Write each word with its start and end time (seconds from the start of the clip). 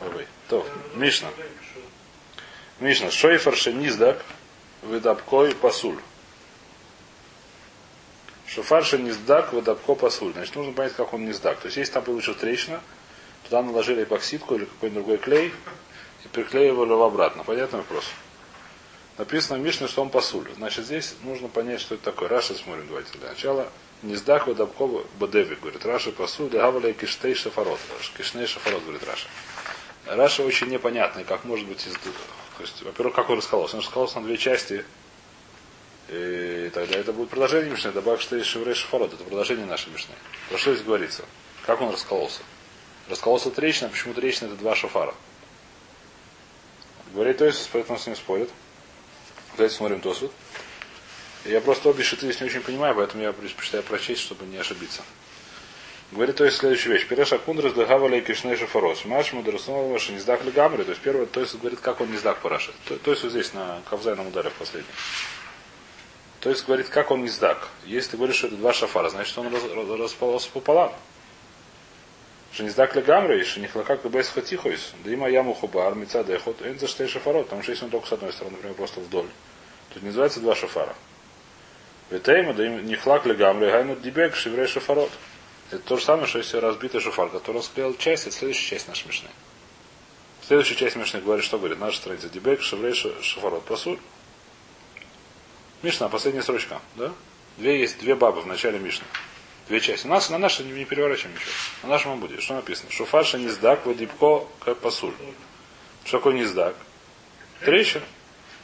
Ой, 0.00 0.26
То, 0.48 0.66
Мишна. 0.94 1.28
Мишна. 2.80 3.10
Шойфер 3.10 3.56
шениздак 3.56 4.24
выдабкой 4.82 5.54
пасуль. 5.54 5.98
Шофар 8.46 8.84
шениздак 8.84 9.52
выдабко 9.52 9.94
пасуль. 9.94 10.32
Значит, 10.32 10.54
нужно 10.54 10.72
понять, 10.72 10.94
как 10.94 11.12
он 11.12 11.24
низдак. 11.24 11.58
То 11.58 11.66
есть, 11.66 11.76
если 11.76 11.92
там 11.92 12.04
получил 12.04 12.34
трещина, 12.34 12.80
туда 13.44 13.62
наложили 13.62 14.04
эпоксидку 14.04 14.54
или 14.54 14.64
какой-нибудь 14.64 15.04
другой 15.04 15.18
клей 15.18 15.52
и 16.24 16.28
приклеивали 16.28 16.90
его 16.90 17.04
обратно. 17.04 17.44
Понятный 17.44 17.78
вопрос? 17.78 18.04
Написано 19.16 19.58
в 19.58 19.62
Мишне, 19.62 19.88
что 19.88 20.02
он 20.02 20.10
пасуль. 20.10 20.48
Значит, 20.56 20.84
здесь 20.86 21.14
нужно 21.22 21.48
понять, 21.48 21.80
что 21.80 21.94
это 21.94 22.04
такое. 22.04 22.28
Раша 22.28 22.54
смотрим, 22.54 22.86
давайте 22.88 23.16
для 23.18 23.30
начала. 23.30 23.68
Низдак 24.04 24.46
выдабко 24.46 24.86
бадеви, 25.18 25.54
говорит 25.54 25.84
Раша 25.86 26.12
пасуль, 26.12 26.50
дагавалей 26.50 26.92
киштей 26.92 27.34
шафарот. 27.34 27.80
Кишней 28.16 28.46
шафарот, 28.46 28.82
говорит 28.82 29.02
Раша. 29.04 29.26
Раша 30.04 30.42
очень 30.42 30.68
непонятный, 30.68 31.24
как 31.24 31.44
может 31.44 31.66
быть 31.66 31.86
из... 31.86 31.94
То 31.94 32.60
есть, 32.60 32.82
во-первых, 32.82 33.14
как 33.14 33.30
он 33.30 33.38
раскололся? 33.38 33.76
Он 33.76 33.82
раскололся 33.82 34.20
на 34.20 34.26
две 34.26 34.36
части. 34.36 34.84
И 36.10 36.70
тогда 36.74 36.98
это 36.98 37.14
будет 37.14 37.30
продолжение 37.30 37.70
Мишны. 37.70 37.92
Добавь, 37.92 38.20
что 38.20 38.36
есть 38.36 38.48
Шеврей 38.48 38.74
Шафарот. 38.74 39.14
Это 39.14 39.24
продолжение 39.24 39.64
нашей 39.64 39.90
Мишны. 39.90 40.14
Про 40.50 40.58
что 40.58 40.74
здесь 40.74 40.84
говорится? 40.84 41.24
Как 41.64 41.80
он 41.80 41.90
раскололся? 41.90 42.42
Раскололся 43.08 43.50
трещина. 43.50 43.88
Почему 43.88 44.12
трещина 44.12 44.48
это 44.48 44.56
два 44.56 44.76
шафара? 44.76 45.14
Говорит, 47.14 47.40
есть, 47.40 47.70
поэтому 47.72 47.98
с 47.98 48.06
ним 48.06 48.16
спорят. 48.16 48.50
Давайте 49.56 49.74
смотрим 49.76 50.00
Тосут. 50.00 50.30
Я 51.44 51.60
просто 51.60 51.90
обе 51.90 52.02
шиты 52.02 52.26
здесь 52.26 52.40
не 52.40 52.46
очень 52.46 52.62
понимаю, 52.62 52.94
поэтому 52.94 53.22
я 53.22 53.32
предпочитаю 53.32 53.82
прочесть, 53.82 54.22
чтобы 54.22 54.46
не 54.46 54.56
ошибиться. 54.56 55.02
Говорит, 56.10 56.36
то 56.36 56.44
есть 56.44 56.58
следующая 56.58 56.90
вещь. 56.90 57.06
Переша 57.06 57.38
кундрас 57.38 57.72
дагавалей 57.72 58.20
кишней 58.20 58.56
шафарос. 58.56 59.04
Маш 59.04 59.32
мудроснового 59.32 59.98
шениздак 59.98 60.44
легамри. 60.44 60.84
То 60.84 60.90
есть 60.90 61.02
первое, 61.02 61.26
то 61.26 61.40
есть 61.40 61.58
говорит, 61.58 61.80
как 61.80 62.00
он 62.00 62.10
не 62.10 62.16
сдак 62.16 62.38
параши. 62.38 62.72
То, 62.86 62.96
то 62.96 63.10
есть 63.10 63.24
вот 63.24 63.32
здесь 63.32 63.52
на 63.52 63.82
Кавзайном 63.90 64.28
ударе 64.28 64.50
в 64.50 64.54
последнем. 64.54 64.92
То 66.40 66.50
есть 66.50 66.64
говорит, 66.66 66.88
как 66.88 67.10
он 67.10 67.22
не 67.22 67.28
сдак. 67.28 67.68
Если 67.84 68.12
ты 68.12 68.16
говоришь, 68.16 68.36
что 68.36 68.46
это 68.46 68.56
два 68.56 68.72
шафара, 68.72 69.08
значит 69.08 69.36
он 69.36 69.52
раз, 69.52 69.62
раз, 69.64 70.00
располался 70.00 70.50
пополам. 70.50 70.94
Шениздак 72.52 72.94
легамри, 72.94 73.42
шенихлака 73.42 73.96
бейс 74.08 74.28
хатихойс. 74.28 74.92
Да 75.04 75.12
има 75.12 75.28
яму 75.28 75.52
хубар, 75.52 75.94
мица 75.94 76.22
дехот, 76.22 76.62
эн 76.62 76.78
за 76.78 76.86
штей 76.86 77.08
шафарот. 77.08 77.46
Потому 77.46 77.62
что 77.62 77.72
если 77.72 77.86
он 77.86 77.90
только 77.90 78.06
с 78.06 78.12
одной 78.12 78.32
стороны, 78.32 78.56
например, 78.56 78.76
просто 78.76 79.00
вдоль. 79.00 79.26
Не 79.96 80.08
называется 80.08 80.40
два 80.40 80.54
шафара. 80.54 80.94
Ветейма, 82.10 82.52
да 82.54 82.66
им 82.66 82.86
нихлак 82.86 83.26
легамри, 83.26 83.70
гайнут 83.70 84.02
дибек, 84.02 84.36
шеврей 84.36 84.66
шафарот. 84.66 85.10
Это 85.70 85.82
то 85.82 85.96
же 85.96 86.04
самое, 86.04 86.26
что 86.26 86.38
если 86.38 86.58
разбитый 86.58 87.00
шуфар, 87.00 87.30
который 87.30 87.56
он 87.56 87.62
склеил 87.62 87.96
часть, 87.96 88.26
это 88.26 88.36
следующая 88.36 88.68
часть 88.68 88.88
нашей 88.88 89.06
мишны. 89.06 89.28
Следующая 90.46 90.74
часть 90.74 90.96
мишны 90.96 91.20
говорит, 91.20 91.44
что 91.44 91.58
говорит? 91.58 91.80
Наша 91.80 91.96
страница. 91.96 92.28
Дебек, 92.28 92.60
Шеврей, 92.62 92.92
Шафарот. 92.94 93.64
Пасуль. 93.64 93.98
Мишна, 95.82 96.08
последняя 96.08 96.42
строчка. 96.42 96.80
Да? 96.96 97.12
Две 97.56 97.80
есть 97.80 97.98
две 97.98 98.14
бабы 98.14 98.42
в 98.42 98.46
начале 98.46 98.78
Мишны. 98.78 99.06
Две 99.68 99.80
части. 99.80 100.06
У 100.06 100.10
нас 100.10 100.28
на 100.28 100.36
нашей 100.36 100.66
не, 100.66 100.72
не 100.72 100.84
переворачиваем 100.84 101.34
ничего. 101.34 101.50
На 101.82 101.88
нашем 101.88 102.20
будет. 102.20 102.42
Что 102.42 102.54
написано? 102.54 102.90
Шуфарша 102.90 103.38
низдак, 103.38 103.86
вадипко, 103.86 104.44
как 104.60 104.78
пасуль. 104.78 105.14
Что 106.04 106.18
такое 106.18 106.34
низдак? 106.34 106.76
Трещина. 107.60 108.04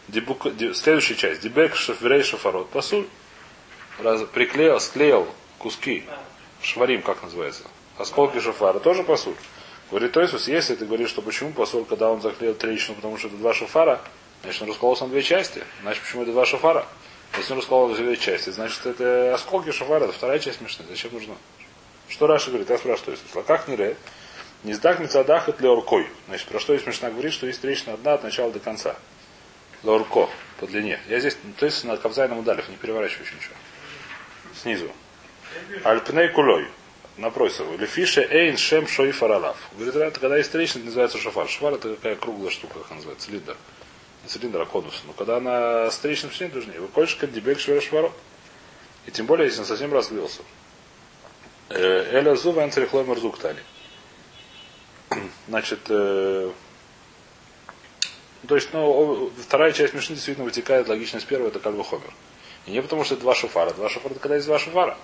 Дебук, 0.08 0.46
следующая 0.74 1.14
часть. 1.14 1.40
Дебек, 1.40 1.74
Шеврей, 1.76 2.22
Шафарот. 2.22 2.68
Пасуль. 2.68 3.06
Раз, 4.02 4.22
приклеил, 4.32 4.80
склеил 4.80 5.28
куски 5.58 6.04
шварим, 6.62 7.02
как 7.02 7.22
называется, 7.22 7.64
осколки 7.98 8.38
шофара, 8.40 8.78
тоже 8.78 9.02
посуд. 9.02 9.36
Говорит, 9.90 10.12
то 10.12 10.20
есть, 10.20 10.46
если 10.46 10.74
ты 10.74 10.86
говоришь, 10.86 11.10
что 11.10 11.20
почему 11.20 11.52
посуд, 11.52 11.88
когда 11.88 12.10
он 12.10 12.20
заклеил 12.20 12.54
трещину, 12.54 12.96
потому 12.96 13.18
что 13.18 13.28
это 13.28 13.36
два 13.36 13.52
шофара, 13.52 14.00
значит, 14.42 14.62
он 14.62 14.68
раскололся 14.68 15.04
на 15.04 15.10
две 15.10 15.22
части. 15.22 15.62
Значит, 15.82 16.02
почему 16.02 16.22
это 16.22 16.32
два 16.32 16.46
шофара? 16.46 16.86
Если 17.36 17.52
он 17.52 17.58
раскололся 17.58 18.00
на 18.00 18.06
две 18.06 18.16
части, 18.16 18.50
значит, 18.50 18.86
это 18.86 19.34
осколки 19.34 19.70
шофара, 19.72 20.04
это 20.04 20.12
вторая 20.12 20.38
часть 20.38 20.60
мешны. 20.60 20.84
Зачем 20.88 21.12
нужно? 21.12 21.34
Что 22.08 22.26
Раша 22.26 22.50
говорит? 22.50 22.70
Я 22.70 22.78
спрашиваю, 22.78 23.16
то 23.16 23.38
есть, 23.38 23.46
как 23.46 23.68
не 23.68 23.76
ре? 23.76 23.96
Не 24.62 24.74
сдак 24.74 25.00
мецадах 25.00 25.48
это 25.48 25.62
леоркой. 25.62 26.06
Значит, 26.28 26.46
про 26.48 26.60
что 26.60 26.72
есть 26.72 26.84
смешно 26.84 27.10
говорит, 27.10 27.32
что 27.32 27.46
есть 27.46 27.60
трещина 27.60 27.94
одна 27.94 28.14
от 28.14 28.22
начала 28.22 28.50
до 28.50 28.60
конца. 28.60 28.96
Леорко, 29.82 30.28
по 30.58 30.66
длине. 30.66 31.00
Я 31.08 31.20
здесь, 31.20 31.36
то 31.58 31.66
есть 31.66 31.84
на 31.84 31.96
Кавзайном 31.96 32.38
удалев, 32.38 32.68
не 32.68 32.76
переворачиваю 32.76 33.24
еще 33.24 33.36
ничего. 33.36 33.54
Снизу. 34.54 34.90
Альпней 35.84 36.28
кулой. 36.28 36.66
Напротив 37.16 37.60
его. 37.60 37.76
Лефише 37.76 38.22
эйн 38.22 38.56
шем 38.56 38.86
шои 38.86 39.10
фаралав. 39.10 39.56
Говорит, 39.72 39.94
это 39.96 40.20
когда 40.20 40.36
есть 40.36 40.50
трещина, 40.52 40.84
называется 40.84 41.18
шофар. 41.18 41.48
Шофар 41.48 41.74
это 41.74 41.94
такая 41.94 42.16
круглая 42.16 42.50
штука, 42.50 42.78
как 42.80 42.90
называется, 42.90 43.26
цилиндр. 43.26 43.56
Не 44.22 44.28
цилиндр, 44.28 44.60
а 44.60 44.66
конус. 44.66 45.02
Но 45.06 45.12
когда 45.12 45.36
она 45.36 45.90
с 45.90 45.98
трещиной 45.98 46.32
все 46.32 46.48
должны. 46.48 46.72
Вы 46.80 46.88
кольшь 46.88 47.16
кандибель 47.16 47.58
швера 47.58 47.80
шварот. 47.80 48.12
И 49.06 49.10
тем 49.10 49.26
более, 49.26 49.46
если 49.46 49.60
он 49.60 49.66
совсем 49.66 49.92
разлился. 49.92 50.42
Э, 51.68 52.18
Эля 52.18 52.34
зува 52.36 52.64
анцерихлой 52.64 53.04
марзуктали. 53.04 53.62
Значит, 55.48 55.80
э, 55.88 56.50
то 58.46 58.54
есть, 58.54 58.72
ну, 58.72 59.30
вторая 59.38 59.72
часть 59.72 59.94
Мишны 59.94 60.14
действительно 60.14 60.44
вытекает 60.44 60.88
логично 60.88 61.20
с 61.20 61.24
первой, 61.24 61.48
это 61.48 61.60
как 61.60 61.74
бы 61.74 61.84
хомер. 61.84 62.12
И 62.70 62.72
не 62.72 62.82
потому, 62.82 63.02
что 63.02 63.14
это 63.14 63.22
два 63.22 63.34
шофара. 63.34 63.72
Два 63.72 63.88
шофара 63.88 64.12
это 64.12 64.20
когда 64.20 64.36
есть 64.36 64.46
два 64.46 64.60
шофара. 64.60 64.96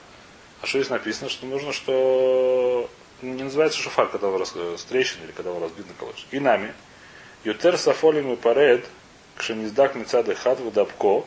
А 0.62 0.66
что 0.66 0.78
здесь 0.78 0.88
написано, 0.88 1.28
что 1.28 1.46
нужно, 1.46 1.72
что 1.72 2.88
не 3.22 3.42
называется 3.42 3.80
шофар, 3.80 4.08
когда 4.08 4.28
он 4.28 4.46
с 4.46 4.84
трещин 4.84 5.24
или 5.24 5.32
когда 5.32 5.50
он 5.50 5.60
разбит 5.60 5.88
на 5.88 5.94
колодец. 5.94 6.24
И 6.30 6.38
нами. 6.38 6.72
Ютер 7.42 7.76
сафолим 7.76 8.32
и 8.32 8.36
паред, 8.36 8.86
кшениздак 9.36 9.96
мецады 9.96 10.36
хат 10.36 10.60
вдабко, 10.60 11.24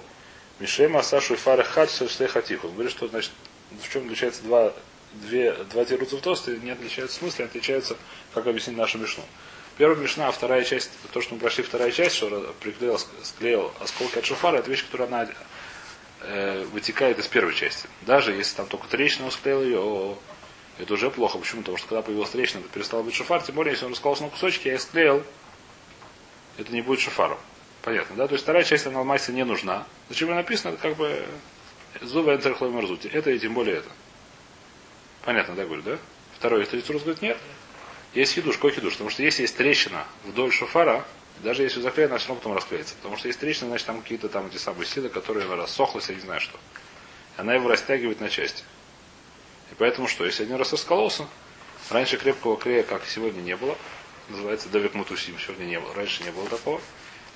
мишема 0.59 1.03
сашу 1.03 1.33
и 1.33 1.37
фары 1.37 1.65
хат 1.65 1.89
все 1.89 2.27
хатих. 2.27 2.63
Он 2.63 2.71
говорит, 2.71 2.91
что 2.93 3.09
значит, 3.09 3.31
в 3.71 3.91
чем 3.91 4.05
отличается 4.05 4.41
два, 4.43 4.73
две, 5.11 5.51
два 5.71 5.83
тируца 5.83 6.15
в 6.15 6.21
тосты, 6.21 6.57
не 6.57 6.71
отличаются 6.71 7.17
в 7.17 7.19
смысле, 7.19 7.45
отличаются, 7.45 7.97
как 8.33 8.47
объяснить 8.47 8.77
нашу 8.77 8.97
мишну. 8.97 9.25
Первая 9.77 9.97
мишна, 9.97 10.29
а 10.29 10.31
вторая 10.31 10.63
часть, 10.63 10.89
то, 11.11 11.21
что 11.21 11.33
мы 11.33 11.41
прошли 11.41 11.63
вторая 11.63 11.91
часть, 11.91 12.15
что 12.15 12.53
приклеил, 12.61 12.97
склеил 13.23 13.73
осколки 13.81 14.19
от 14.19 14.25
шофара, 14.25 14.57
это 14.57 14.69
вещь, 14.69 14.85
которая 14.85 15.07
она 15.09 15.27
э, 16.21 16.63
вытекает 16.71 17.19
из 17.19 17.27
первой 17.27 17.53
части. 17.53 17.87
Даже 18.01 18.33
если 18.33 18.57
там 18.57 18.67
только 18.67 18.87
трещина 18.87 19.31
склеил 19.31 19.61
ее, 19.61 19.79
о, 19.79 20.17
это 20.77 20.93
уже 20.93 21.11
плохо. 21.11 21.37
Почему? 21.37 21.61
Потому 21.61 21.77
что 21.77 21.87
когда 21.87 22.01
появилась 22.01 22.29
трещина, 22.29 22.61
это 22.61 22.69
перестал 22.69 23.03
быть 23.03 23.15
шофар. 23.15 23.41
Тем 23.41 23.55
более, 23.55 23.73
если 23.73 23.85
он 23.85 23.91
раскололся 23.91 24.23
на 24.23 24.29
кусочки, 24.29 24.67
я 24.67 24.79
склеил, 24.79 25.23
это 26.57 26.71
не 26.71 26.81
будет 26.81 26.99
шофаром. 26.99 27.37
Понятно, 27.81 28.15
да? 28.15 28.27
То 28.27 28.33
есть 28.33 28.43
вторая 28.43 28.63
часть 28.63 28.85
она 28.87 29.03
не 29.29 29.45
нужна. 29.45 29.85
Зачем 30.09 30.29
она 30.29 30.37
написано? 30.37 30.73
Это 30.73 30.81
как 30.81 30.97
бы 30.97 31.25
зубы 32.01 32.33
энтерхлой 32.33 32.69
марзути. 32.69 33.07
Это 33.07 33.31
и 33.31 33.39
тем 33.39 33.53
более 33.53 33.77
это. 33.77 33.89
Понятно, 35.23 35.55
да, 35.55 35.65
говорю, 35.65 35.81
да? 35.81 35.97
Третий 36.41 36.93
раз 36.93 37.01
говорит, 37.01 37.21
нет. 37.21 37.37
Есть 38.13 38.33
хидуш, 38.33 38.55
какой 38.55 38.71
хидуш? 38.71 38.93
Потому 38.93 39.09
что 39.09 39.23
если 39.23 39.43
есть 39.43 39.55
трещина 39.55 40.05
вдоль 40.25 40.51
шофара, 40.51 41.05
даже 41.43 41.63
если 41.63 41.81
заклеена, 41.81 42.13
она 42.13 42.19
все 42.19 42.29
равно 42.29 42.41
потом 42.41 42.55
расклеится. 42.55 42.95
Потому 42.95 43.17
что 43.17 43.27
есть 43.27 43.39
трещина, 43.39 43.69
значит 43.69 43.87
там 43.87 44.01
какие-то 44.01 44.29
там 44.29 44.47
эти 44.47 44.57
самые 44.57 44.85
силы, 44.85 45.09
которые 45.09 45.47
рассохлась, 45.55 46.09
я 46.09 46.15
не 46.15 46.21
знаю 46.21 46.41
что. 46.41 46.59
Она 47.37 47.53
его 47.53 47.69
растягивает 47.69 48.19
на 48.19 48.29
части. 48.29 48.63
И 49.71 49.75
поэтому 49.75 50.07
что? 50.07 50.25
Если 50.25 50.43
один 50.43 50.57
раз 50.57 50.71
раскололся, 50.73 51.27
раньше 51.89 52.17
крепкого 52.17 52.57
клея, 52.57 52.83
как 52.83 53.05
сегодня, 53.05 53.41
не 53.41 53.55
было. 53.55 53.77
Называется 54.27 54.69
Давид 54.69 54.93
Мутусим, 54.93 55.39
сегодня 55.39 55.65
не 55.65 55.79
было. 55.79 55.93
Раньше 55.93 56.23
не 56.23 56.31
было 56.31 56.47
такого. 56.47 56.81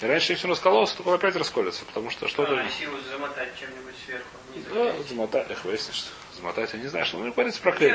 И 0.02 0.06
раньше, 0.06 0.34
если 0.34 0.48
он 0.48 0.52
раскололся, 0.52 0.98
то 0.98 1.04
он 1.04 1.14
опять 1.14 1.36
расколется, 1.36 1.86
потому 1.86 2.10
что 2.10 2.28
что-то... 2.28 2.60
А, 2.60 2.64
его 2.64 2.98
замотать 3.10 3.50
чем-нибудь 3.58 3.96
сверху? 4.06 4.28
Да, 4.74 5.04
замотать, 5.08 5.50
эх, 5.50 5.64
выяснишь, 5.64 6.08
замотать, 6.36 6.74
я 6.74 6.80
не 6.80 6.88
знаю, 6.88 7.06
что, 7.06 7.20
ну, 7.20 7.32
говорится 7.32 7.62
про 7.62 7.72
клей. 7.72 7.94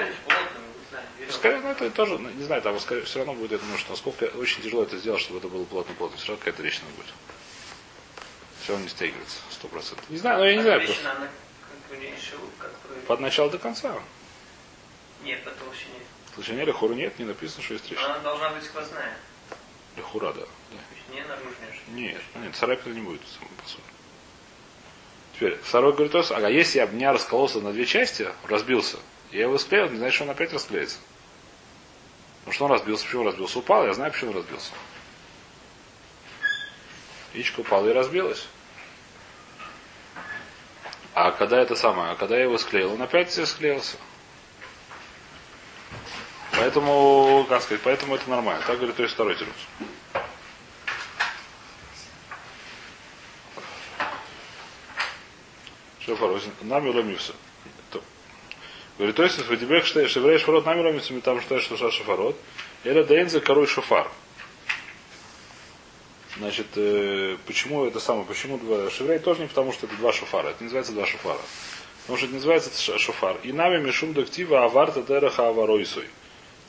Скорее, 1.31 1.61
ну 1.61 1.71
это 1.71 1.91
тоже, 1.91 2.19
ну, 2.19 2.31
не 2.31 2.45
знаю, 2.45 2.63
там 2.63 2.79
скорее, 2.81 3.03
все 3.03 3.19
равно 3.19 3.35
будет, 3.35 3.53
я 3.53 3.59
думаю, 3.59 3.79
что 3.79 3.91
насколько 3.91 4.25
очень 4.25 4.63
тяжело 4.63 4.83
это 4.83 4.97
сделать, 4.97 5.21
чтобы 5.21 5.39
это 5.39 5.49
было 5.49 5.65
плотно-плотно. 5.65 6.17
Все 6.17 6.29
равно 6.29 6.39
какая-то 6.39 6.63
трещина 6.63 6.87
будет. 6.97 7.13
Все 8.63 8.73
равно 8.73 8.85
не 8.85 8.91
стягивается, 8.91 9.39
сто 9.51 9.69
процентов. 9.69 10.09
Не 10.09 10.17
знаю, 10.17 10.39
но 10.39 10.47
я 10.47 10.57
не 10.57 10.63
знаю. 10.63 10.81
Трещина, 10.81 11.13
она 11.13 11.29
как 11.29 11.99
бы 11.99 12.05
не 12.05 12.13
как 12.59 12.71
бы... 12.71 12.95
Под 13.07 13.21
начало 13.21 13.51
до 13.51 13.59
конца. 13.59 13.95
Нет, 15.23 15.45
по 15.45 15.51
толщине. 15.51 16.01
Толщине 16.35 16.65
лехуру 16.65 16.95
нет, 16.95 17.19
не 17.19 17.25
написано, 17.25 17.63
что 17.63 17.75
есть 17.75 17.87
трещина. 17.87 18.15
Она 18.15 18.19
должна 18.21 18.51
быть 18.51 18.65
сквозная. 18.65 19.17
Лехура, 19.97 20.33
да. 20.33 20.41
да. 20.41 21.15
Не 21.15 21.21
наружная. 21.23 21.79
Нет, 21.89 22.23
нет, 22.37 22.57
царапина 22.57 22.95
не 22.95 23.01
будет, 23.01 23.21
по 23.21 23.69
сути. 23.69 23.83
Теперь, 25.35 25.57
второй 25.63 25.93
говорит, 25.93 26.15
ага, 26.15 26.49
если 26.49 26.79
я 26.79 26.87
меня 26.87 27.13
раскололся 27.13 27.61
на 27.61 27.73
две 27.73 27.87
части, 27.87 28.29
разбился, 28.47 28.99
я 29.33 29.43
его 29.43 29.59
склеил, 29.59 29.91
не 29.91 29.99
значит, 29.99 30.15
что 30.15 30.25
он 30.25 30.31
опять 30.31 30.53
расклеится. 30.53 30.99
Потому 32.41 32.55
что 32.55 32.65
он 32.65 32.73
разбился. 32.73 33.05
Почему 33.05 33.25
разбился? 33.25 33.59
Упал, 33.59 33.87
я 33.87 33.93
знаю, 33.93 34.13
почему 34.13 34.33
разбился. 34.33 34.73
Яичко 37.35 37.61
упала 37.61 37.87
и 37.89 37.93
разбилась. 37.93 38.47
А 41.15 41.33
когда 41.33 41.61
это 41.61 41.75
самое, 41.75 42.13
а 42.13 42.15
когда 42.15 42.37
я 42.37 42.45
его 42.45 42.57
склеил, 42.59 42.93
он 42.93 43.03
опять 43.03 43.29
все 43.29 43.45
склеился. 43.45 43.97
Поэтому, 46.53 47.45
как 47.49 47.63
сказать, 47.63 47.83
поэтому 47.83 48.15
это 48.15 48.31
нормально. 48.31 48.65
Так 48.67 48.77
говорит, 48.77 48.97
то 48.97 49.03
есть 49.03 49.15
второй 49.15 49.37
тирус. 49.37 49.55
Шофар, 56.01 56.41
нами 56.63 56.89
ломився. 56.89 57.35
Говорит, 58.99 59.15
то 59.15 59.23
есть, 59.23 59.37
тебе 59.37 60.09
шеврей 60.09 60.39
шфарот 60.39 60.67
нами 60.67 60.83
ломится, 60.83 61.19
там 61.21 61.41
что 61.41 61.61
что 61.61 61.91
шафарот. 61.91 62.37
Или 62.83 63.03
дейнзе 63.05 63.41
король 63.41 63.69
шофар. 63.69 64.11
Значит, 66.37 66.67
э, 66.75 67.37
почему 67.47 67.85
это 67.85 68.01
самое, 68.01 68.25
почему 68.25 68.59
два 68.59 68.91
шеврей 68.91 69.21
тоже 69.21 69.43
не 69.43 69.47
потому, 69.47 69.73
что 69.73 69.87
это 69.87 69.97
два 69.97 70.13
шофара. 70.13 70.49
Это 70.49 70.59
не 70.61 70.65
называется 70.65 70.93
два 70.93 71.07
шофара. 71.07 71.39
Потому 72.03 72.17
что 72.17 72.27
это 72.27 72.33
не 72.33 72.39
называется 72.39 72.99
шофар. 72.99 73.37
И 73.45 73.53
нами 73.53 73.81
мишум 73.81 74.15
дактива 74.15 74.65
аварта 74.65 75.03
дераха 75.03 75.49
аваройсуй. 75.49 76.07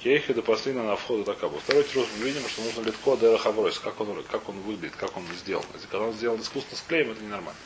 Кейхи 0.04 0.34
до 0.34 0.44
последнего 0.44 0.84
на 0.84 0.96
входу 0.96 1.24
такабу. 1.24 1.60
Второй 1.60 1.84
тирус 1.84 2.08
мы 2.18 2.26
видим, 2.26 2.48
что 2.48 2.62
нужно 2.62 2.82
литко 2.82 3.18
дераха 3.18 3.50
аваройс. 3.50 3.80
Как 3.80 4.00
он, 4.02 4.24
как 4.30 4.48
он 4.50 4.60
выглядит, 4.62 4.96
как 4.96 5.18
он 5.18 5.24
сделан. 5.40 5.66
Если 5.74 5.88
когда 5.88 6.06
он 6.06 6.14
сделан 6.14 6.40
искусственно 6.40 6.78
с 6.78 6.82
клеем, 6.88 7.12
это 7.12 7.24
ненормально. 7.24 7.60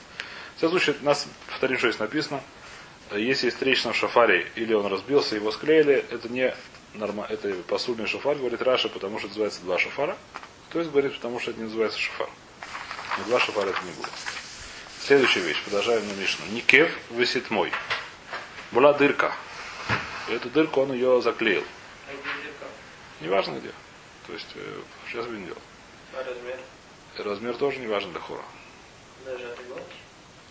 В 0.55 0.57
всяком 0.57 0.79
случае, 0.79 0.95
нас, 1.01 1.27
повторим, 1.49 1.77
что 1.77 1.89
здесь 1.89 1.99
написано, 1.99 2.41
если 3.11 3.49
трещина 3.49 3.93
в 3.93 3.97
шафаре, 3.97 4.47
или 4.55 4.73
он 4.73 4.87
разбился, 4.87 5.35
его 5.35 5.51
склеили, 5.51 6.05
это 6.09 6.29
не 6.29 6.55
норма, 6.93 7.25
это 7.29 7.53
посульный 7.67 8.07
шафар, 8.07 8.37
говорит 8.37 8.61
Раша, 8.61 8.89
потому 8.89 9.19
что 9.19 9.27
это 9.27 9.33
называется 9.33 9.61
два 9.61 9.77
шафара. 9.77 10.17
То 10.71 10.79
есть 10.79 10.91
говорит, 10.91 11.13
потому 11.15 11.39
что 11.39 11.51
это 11.51 11.59
не 11.59 11.65
называется 11.65 11.99
шафар. 11.99 12.29
Но 13.17 13.23
два 13.25 13.39
шафара 13.39 13.69
это 13.69 13.83
не 13.83 13.91
будет. 13.91 14.09
Следующая 15.01 15.41
вещь, 15.41 15.61
продолжаем 15.63 16.07
на 16.07 16.13
Мишну. 16.13 16.45
Никев 16.51 16.91
висит 17.11 17.49
мой. 17.51 17.71
Была 18.71 18.93
дырка. 18.93 19.35
И 20.29 20.33
эту 20.33 20.49
дырку 20.49 20.81
он 20.81 20.93
ее 20.93 21.21
заклеил. 21.21 21.63
А? 22.07 23.23
Неважно 23.23 23.59
где. 23.59 23.71
То 24.25 24.33
есть, 24.33 24.47
э, 24.55 24.81
сейчас 25.07 25.25
бы 25.25 25.37
не 25.37 25.45
делал. 25.45 25.61
А 26.13 26.23
размер? 26.23 26.59
Размер 27.17 27.57
тоже 27.57 27.79
не 27.79 27.87
важен 27.87 28.11
для 28.11 28.21
хора. 28.21 28.43
Даже 29.25 29.51
от 29.51 29.59
иголки? 29.59 29.95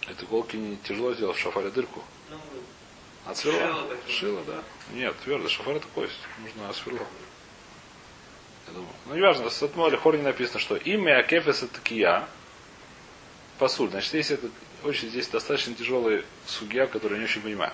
Это 0.08 0.25
иголки 0.25 0.56
не 0.56 0.76
тяжело 0.76 1.14
сделать 1.14 1.37
в 1.37 1.40
шафаре 1.40 1.70
дырку. 1.70 2.04
От 3.26 3.37
сверло? 3.37 3.61
Шило 3.61 3.88
такие. 3.88 4.17
Шило, 4.17 4.44
да. 4.44 4.62
Нет, 4.93 5.14
твердо. 5.25 5.49
Шафар 5.49 5.76
это 5.76 5.87
кость. 5.94 6.19
Нужно 6.38 6.73
сверло. 6.73 7.06
Я 8.69 8.75
думаю. 8.75 8.93
Ну, 9.06 9.14
неважно, 9.14 9.50
с 9.50 9.62
Атмоли 9.62 9.96
Хор 9.96 10.17
не 10.17 10.23
написано, 10.23 10.61
что 10.61 10.76
имя 10.76 11.19
Акефес 11.19 11.62
это 11.62 11.81
Кия. 11.81 12.29
Пасуль. 13.58 13.90
Значит, 13.90 14.14
если 14.14 14.37
это 14.37 14.49
очень 14.82 15.08
здесь 15.08 15.29
достаточно 15.29 15.75
тяжелый 15.75 16.25
судья, 16.46 16.87
который 16.87 17.14
я 17.14 17.19
не 17.19 17.25
очень 17.25 17.43
понимаю. 17.43 17.73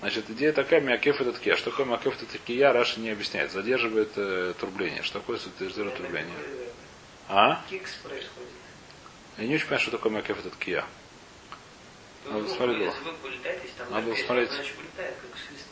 Значит, 0.00 0.28
идея 0.28 0.52
такая, 0.52 0.80
Миакеф 0.80 1.20
это 1.20 1.32
Кия. 1.38 1.56
Что 1.56 1.70
такое 1.70 1.86
Миакеф 1.86 2.22
это 2.22 2.38
Кия, 2.38 2.72
Раша 2.72 3.00
не 3.00 3.10
объясняет. 3.10 3.50
Задерживает 3.50 4.10
э, 4.16 4.52
трубление. 4.58 5.02
Что 5.02 5.20
такое 5.20 5.38
задерживает 5.38 5.96
трубление? 5.96 6.34
А? 7.28 7.62
Кикс 7.70 7.94
происходит. 7.94 8.50
Я 9.38 9.46
не 9.46 9.54
очень 9.54 9.64
понимаю, 9.64 9.80
что 9.80 9.90
такое 9.92 10.12
Миакеф 10.12 10.38
это 10.44 10.54
Кия. 10.58 10.84
Надо 12.30 12.48
смотреть 12.48 12.78
было. 12.78 12.90
Вы 12.90 13.90
Надо 13.90 14.06
написано, 14.08 14.26
смотреть. 14.26 14.50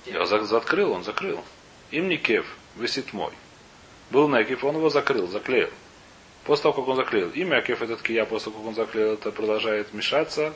Я 0.06 0.26
за- 0.26 0.44
закрыл, 0.44 0.92
он 0.92 1.04
закрыл. 1.04 1.44
Им 1.90 2.08
не 2.08 2.16
кев, 2.16 2.46
висит 2.76 3.12
мой. 3.12 3.32
Был 4.10 4.28
Некев, 4.28 4.62
он 4.64 4.76
его 4.76 4.90
закрыл, 4.90 5.26
заклеил. 5.28 5.70
После 6.44 6.64
того, 6.64 6.74
как 6.74 6.88
он 6.88 6.96
заклеил. 6.96 7.30
Имя 7.30 7.56
Акеф 7.58 7.80
этот 7.80 8.02
кия, 8.02 8.26
после 8.26 8.52
того, 8.52 8.58
как 8.58 8.68
он 8.68 8.74
заклеил, 8.74 9.14
это 9.14 9.32
продолжает 9.32 9.94
мешаться, 9.94 10.52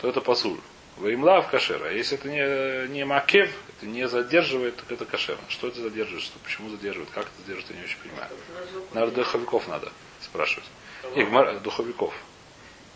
то 0.00 0.08
это 0.08 0.20
пасуль. 0.20 0.58
Ваимла 0.98 1.40
в 1.40 1.48
кашер. 1.50 1.82
А 1.82 1.90
если 1.92 2.18
это 2.18 2.28
не, 2.28 2.92
не 2.92 3.04
макев, 3.06 3.50
это 3.76 3.86
не 3.86 4.06
задерживает, 4.06 4.76
так 4.76 4.92
это 4.92 5.06
кашер. 5.06 5.38
Что 5.48 5.68
это 5.68 5.80
задерживает? 5.80 6.22
Что, 6.22 6.38
почему 6.40 6.68
задерживает? 6.68 7.08
Как 7.10 7.24
это 7.24 7.32
задерживает, 7.38 7.70
я 7.70 7.76
не 7.78 7.84
очень 7.84 7.98
понимаю. 8.00 8.30
На. 8.90 9.00
Наверное, 9.00 9.24
духовиков 9.24 9.66
надо 9.68 9.92
спрашивать. 10.20 10.66
Гмар- 11.16 11.60
духовиков. 11.60 12.12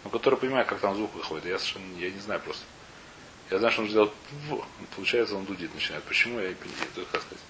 Ну, 0.04 0.10
которые 0.10 0.38
понимают, 0.38 0.68
как 0.68 0.80
там 0.80 0.94
звук 0.94 1.14
выходит. 1.14 1.46
Я 1.46 1.58
совершенно 1.58 1.98
я 1.98 2.10
не 2.10 2.20
знаю 2.20 2.40
просто. 2.40 2.64
Я 3.50 3.58
знаю, 3.58 3.72
что 3.72 3.82
он 3.82 3.88
сделал 3.88 4.12
получается, 4.96 5.34
он 5.36 5.44
дудит 5.44 5.74
начинает. 5.74 6.04
Почему 6.04 6.38
я 6.40 6.48
не 6.50 6.54
понимаю, 6.54 6.88
как 7.10 7.22
сказать. 7.22 7.44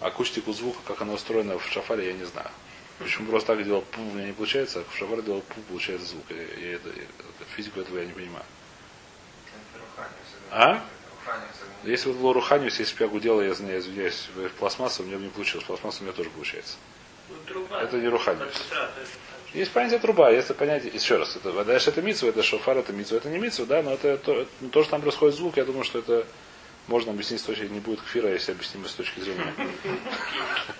Акустику 0.00 0.52
звука, 0.52 0.78
как 0.86 1.00
она 1.02 1.12
устроена 1.14 1.58
в 1.58 1.64
шафаре, 1.70 2.06
я 2.08 2.12
не 2.12 2.24
знаю. 2.24 2.50
Почему 2.98 3.28
просто 3.28 3.54
так 3.54 3.64
делал 3.64 3.82
пу, 3.82 4.00
у 4.00 4.12
меня 4.12 4.26
не 4.26 4.32
получается, 4.32 4.80
а 4.80 4.84
в 4.90 4.96
шафаре 4.96 5.22
делал 5.22 5.42
пу, 5.42 5.60
получается 5.62 6.06
звук. 6.06 6.24
Я, 6.30 6.36
я 6.36 6.74
это, 6.74 6.88
это- 6.88 7.44
физику 7.54 7.80
этого 7.80 7.98
я 7.98 8.06
не 8.06 8.12
понимаю. 8.12 8.44
А? 10.50 10.82
Если 11.84 12.08
вот 12.08 12.18
было 12.18 12.34
Руханиус, 12.34 12.78
если 12.78 12.96
бы 12.96 13.04
я 13.04 13.08
гудела, 13.08 13.40
я 13.40 13.48
я 13.48 13.78
извиняюсь, 13.78 14.28
в 14.34 14.48
пластмассу, 14.50 15.02
у 15.02 15.06
меня 15.06 15.18
бы 15.18 15.24
не 15.24 15.30
получилось. 15.30 15.64
Пластмасса 15.66 16.00
у 16.00 16.04
меня 16.04 16.12
тоже 16.12 16.30
получается. 16.30 16.76
Ну. 17.28 17.76
Это 17.76 17.96
не 17.98 18.08
Руханиус. 18.08 18.54
Есть 19.56 19.72
понятие 19.72 19.98
труба, 20.00 20.30
есть 20.30 20.54
понятие, 20.54 20.92
еще 20.92 21.16
раз, 21.16 21.34
это, 21.34 21.64
дальше 21.64 21.88
это 21.88 22.02
митсва, 22.02 22.28
это 22.28 22.42
шофар, 22.42 22.76
это 22.76 22.92
митсва, 22.92 23.16
это 23.16 23.30
не 23.30 23.38
митсва, 23.38 23.64
да, 23.64 23.82
но 23.82 23.94
это 23.94 24.18
то, 24.18 24.46
ну, 24.60 24.68
то, 24.68 24.82
что 24.82 24.90
там 24.90 25.00
происходит 25.00 25.34
звук, 25.34 25.56
я 25.56 25.64
думаю, 25.64 25.82
что 25.82 26.00
это 26.00 26.26
можно 26.88 27.12
объяснить 27.12 27.40
с 27.40 27.44
точки 27.44 27.62
не 27.62 27.80
будет 27.80 28.02
кфира, 28.02 28.30
если 28.30 28.52
объясним 28.52 28.86
с 28.86 28.92
точки 28.92 29.18
зрения 29.20 29.54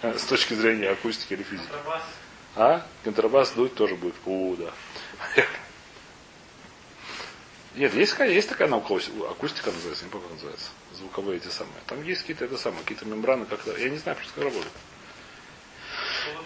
с 0.18 0.24
точки 0.24 0.52
зрения 0.52 0.90
акустики 0.90 1.32
или 1.32 1.42
физики. 1.42 1.66
А? 2.54 2.86
Контрабас 3.02 3.52
дуть 3.52 3.74
тоже 3.74 3.94
будет. 3.94 4.14
У, 4.26 4.54
да. 4.56 4.70
Нет, 7.76 7.94
есть, 7.94 8.12
такая- 8.12 8.30
есть 8.30 8.48
такая 8.50 8.68
наука, 8.68 9.00
акустика 9.30 9.70
называется, 9.70 10.04
не 10.04 10.10
помню, 10.10 10.26
как 10.28 10.34
называется. 10.34 10.68
Звуковые 10.94 11.38
эти 11.38 11.48
самые. 11.48 11.76
Там 11.86 12.02
есть 12.02 12.20
какие-то 12.20 12.44
это 12.44 12.58
самые, 12.58 12.82
какие-то 12.82 13.06
мембраны, 13.06 13.46
как-то. 13.46 13.74
Я 13.78 13.88
не 13.88 13.96
знаю, 13.96 14.16
просто 14.18 14.34
как 14.34 14.44
работает. 14.44 14.72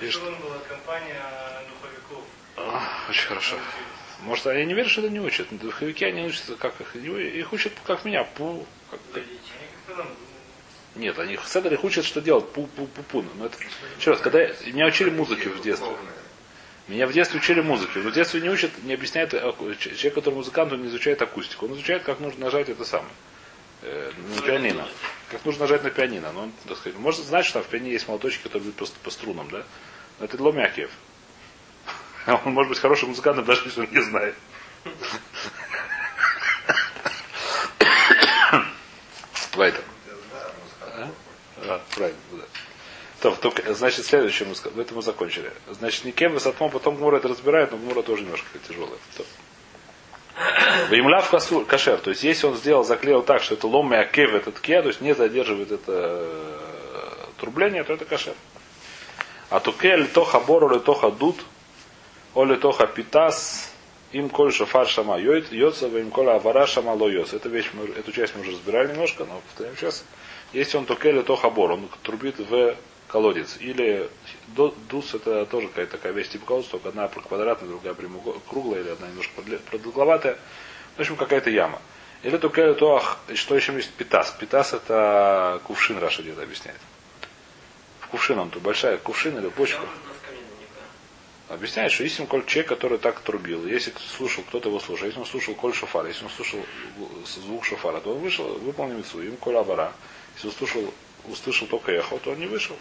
Ну? 0.00 0.10
Шилон 0.10 0.34
была 0.36 0.58
компания 0.68 1.20
духовиков. 1.68 2.24
А, 2.56 2.82
Очень 3.08 3.26
хорошо. 3.28 3.56
Может, 4.22 4.44
я 4.46 4.64
не 4.64 4.74
верю, 4.74 4.88
что 4.88 5.00
это 5.00 5.10
не 5.10 5.20
учат. 5.20 5.46
Духовики 5.50 6.04
они 6.04 6.24
учатся, 6.26 6.54
как 6.56 6.78
их, 6.80 6.94
их 6.96 7.52
учат, 7.52 7.72
как 7.86 8.04
меня, 8.04 8.24
пу. 8.24 8.66
как- 8.90 9.00
Они 9.14 9.24
Нет, 10.96 11.18
они 11.18 11.36
в 11.36 11.46
Седер 11.46 11.72
их 11.72 11.84
учат, 11.84 12.04
что 12.04 12.20
делать, 12.20 12.50
пу 12.52 12.66
пу 12.66 12.86
пу 12.86 13.02
пу 13.04 13.24
Но 13.38 13.46
это... 13.46 13.56
Еще 13.98 14.10
раз, 14.10 14.20
когда 14.20 14.40
я- 14.42 14.54
меня 14.66 14.86
учили 14.86 15.10
музыке 15.10 15.48
в 15.48 15.62
детстве. 15.62 15.88
Меня 16.88 17.06
в 17.06 17.12
детстве 17.12 17.38
учили 17.38 17.60
музыке. 17.60 18.00
Но 18.00 18.10
в 18.10 18.12
детстве 18.12 18.40
не 18.40 18.50
учат, 18.50 18.70
не 18.82 18.94
объясняет, 18.94 19.30
ч- 19.30 19.94
человек, 19.94 20.14
который 20.14 20.34
музыкант, 20.34 20.72
он 20.72 20.82
не 20.82 20.88
изучает 20.88 21.22
акустику. 21.22 21.66
Он 21.66 21.74
изучает, 21.74 22.02
как 22.02 22.18
нужно 22.20 22.46
нажать 22.46 22.68
это 22.68 22.84
самое. 22.84 23.12
э, 23.82 24.10
на 24.36 24.42
пианино. 24.42 24.86
Как 25.30 25.44
нужно 25.44 25.60
нажать 25.62 25.84
на 25.84 25.90
пианино. 25.90 26.32
Но 26.32 26.42
он, 26.44 26.52
так 26.66 26.76
сказать, 26.78 26.98
может 26.98 27.24
знать, 27.24 27.44
что 27.44 27.54
там 27.54 27.62
в 27.62 27.66
пианино 27.68 27.92
есть 27.92 28.08
молоточки, 28.08 28.42
которые 28.42 28.64
бьют 28.64 28.76
по, 28.76 28.86
ст- 28.86 28.96
по 28.98 29.10
струнам, 29.10 29.48
да? 29.50 29.64
Но 30.18 30.24
это 30.24 30.42
Ломякиев. 30.42 30.90
Он 32.26 32.52
может 32.52 32.70
быть 32.70 32.78
хорошим 32.78 33.10
музыкантом, 33.10 33.44
даже 33.44 33.64
если 33.64 33.80
он 33.80 33.90
не 33.90 34.00
знает. 34.02 34.34
Вайтер. 39.54 39.84
А? 40.82 41.10
А, 41.62 41.80
правильно, 41.94 42.18
да. 42.32 42.44
То, 43.20 43.36
только, 43.36 43.74
значит, 43.74 44.06
следующее 44.06 44.48
мы, 44.48 44.82
это 44.82 44.94
мы 44.94 45.02
закончили. 45.02 45.52
Значит, 45.68 46.04
Никем 46.04 46.32
Высотмом, 46.32 46.70
потом 46.70 46.96
Гмура 46.96 47.16
это 47.18 47.28
разбирает, 47.28 47.70
но 47.70 47.76
Гмура 47.78 48.02
тоже 48.02 48.22
немножко 48.22 48.46
тяжелая. 48.66 48.98
То. 50.40 50.86
Ваимляв 50.90 51.30
кашер, 51.66 51.98
то 51.98 52.10
есть 52.10 52.22
если 52.22 52.46
он 52.46 52.56
сделал, 52.56 52.84
заклеил 52.84 53.22
так, 53.22 53.42
что 53.42 53.54
это 53.54 53.66
лом 53.66 53.92
акев, 53.92 54.34
этот 54.34 54.58
ке, 54.60 54.80
то 54.82 54.88
есть 54.88 55.00
не 55.00 55.14
задерживает 55.14 55.70
это 55.70 55.92
э, 55.92 57.26
трубление, 57.38 57.84
то 57.84 57.92
это 57.92 58.04
кашер. 58.04 58.34
А 59.50 59.60
туке 59.60 59.96
литоха 59.96 60.40
бору 60.40 60.68
литоха 60.68 61.10
дут, 61.10 61.36
о 62.34 62.44
литоха 62.44 62.86
питас, 62.86 63.72
им 64.12 64.28
коль 64.28 64.52
шафар 64.52 64.88
шама 64.88 65.18
йоца, 65.18 65.86
им 65.86 66.10
коля 66.10 66.36
авара 66.36 66.66
шама 66.66 66.92
ло 66.92 67.08
йоц. 67.08 67.32
Эту 67.32 67.48
вещь 67.48 67.70
эту 67.96 68.12
часть 68.12 68.34
мы 68.34 68.42
уже 68.42 68.52
разбирали 68.52 68.92
немножко, 68.92 69.24
но 69.24 69.40
повторяем 69.40 69.76
сейчас. 69.76 70.04
Если 70.52 70.76
он 70.76 70.84
туке 70.84 71.12
литоха 71.12 71.50
бор, 71.50 71.72
он 71.72 71.88
трубит 72.02 72.38
в 72.38 72.76
колодец. 73.10 73.56
Или 73.60 74.08
дус 74.48 75.14
это 75.14 75.46
тоже 75.46 75.68
какая-то 75.68 75.92
такая 75.92 76.12
вещь 76.12 76.28
типа 76.28 76.46
колодца, 76.46 76.70
только 76.70 76.90
одна 76.90 77.08
квадратная, 77.08 77.68
другая 77.68 77.94
круглая, 78.48 78.80
или 78.80 78.90
одна 78.90 79.08
немножко 79.08 79.42
продолговатая. 79.70 80.38
В 80.96 81.00
общем, 81.00 81.16
какая-то 81.16 81.50
яма. 81.50 81.80
Или 82.22 82.36
только 82.36 82.74
то, 82.74 82.96
ах, 82.96 83.18
что 83.34 83.56
еще 83.56 83.72
есть 83.72 83.92
питас. 83.92 84.30
Питас 84.38 84.72
это 84.74 85.60
кувшин, 85.64 85.98
Раша 85.98 86.22
где-то 86.22 86.42
объясняет. 86.42 86.78
В 88.00 88.08
кувшин 88.08 88.38
он 88.38 88.50
тут 88.50 88.62
большая 88.62 88.98
кувшин 88.98 89.38
или 89.38 89.48
бочка. 89.48 89.82
Объясняет, 91.48 91.90
что 91.90 92.04
если 92.04 92.24
коль 92.26 92.44
человек, 92.46 92.68
который 92.68 92.98
так 92.98 93.20
трубил, 93.20 93.66
если 93.66 93.92
слушал, 94.16 94.44
кто-то 94.44 94.68
его 94.68 94.78
слушал, 94.78 95.06
если 95.06 95.18
он 95.18 95.26
слушал 95.26 95.54
коль 95.54 95.74
шофар, 95.74 96.06
если 96.06 96.24
он 96.24 96.30
слушал 96.30 96.60
звук 97.24 97.64
шофара, 97.64 98.00
то 98.00 98.12
он 98.12 98.20
вышел, 98.20 98.46
выполнил 98.58 98.98
митцву, 98.98 99.20
им 99.20 99.36
коль 99.36 99.56
авара. 99.56 99.92
Если 100.34 100.46
он 100.46 100.52
слушал, 100.52 100.94
услышал 101.26 101.66
только 101.66 101.90
эхо, 101.90 102.18
то 102.18 102.30
он 102.32 102.38
не 102.38 102.46
вышел. 102.46 102.76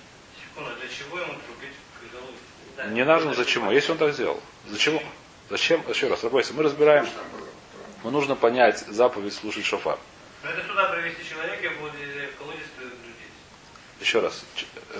Секунду, 0.60 0.76
для 0.80 0.90
чего 0.90 1.20
ему 1.20 1.34
трубить 1.46 1.76
к 2.00 2.12
голове? 2.12 2.38
Да, 2.78 2.86
Не 2.86 3.06
надо 3.06 3.34
зачем. 3.34 3.70
Если 3.70 3.92
он 3.92 3.98
так 3.98 4.14
сделал. 4.14 4.40
Зачем? 4.68 5.00
Зачем? 5.50 5.84
Еще 5.90 6.08
раз, 6.08 6.24
Рабойся, 6.24 6.54
мы 6.54 6.64
разбираем. 6.64 7.08
Мы 8.04 8.12
нужно 8.12 8.36
понять 8.36 8.80
заповедь 8.80 9.34
слушать 9.34 9.66
шофар. 9.66 9.98
Ну 10.44 10.50
это 10.50 10.66
сюда 10.68 10.90
привести 10.90 11.30
человека, 11.30 11.66
и 11.66 11.70
будет 11.70 11.94
в 11.94 12.38
колодец 12.38 12.64
трудить. 12.78 12.96
Еще 14.00 14.20
раз. 14.20 14.44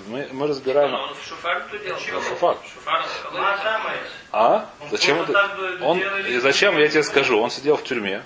Мы, 0.08 0.30
мы 0.32 0.48
разбираем. 0.48 0.94
Он 0.94 1.14
в 1.14 1.28
шуфар 1.28 1.66
тут 1.72 1.82
делал? 1.82 2.00
Чего? 2.00 2.22
Шуфар. 2.22 2.58
Шуфар 2.74 3.06
Ну, 3.32 3.40
а. 3.40 3.96
А? 4.32 4.70
Он 4.82 4.90
Зачем 4.90 5.22
это? 5.22 5.32
бы 5.32 5.78
Он, 5.82 6.00
и 6.00 6.38
зачем, 6.40 6.78
я 6.78 6.88
тебе 6.88 7.04
скажу, 7.04 7.40
он 7.40 7.50
сидел 7.50 7.78
в 7.78 7.84
тюрьме, 7.84 8.24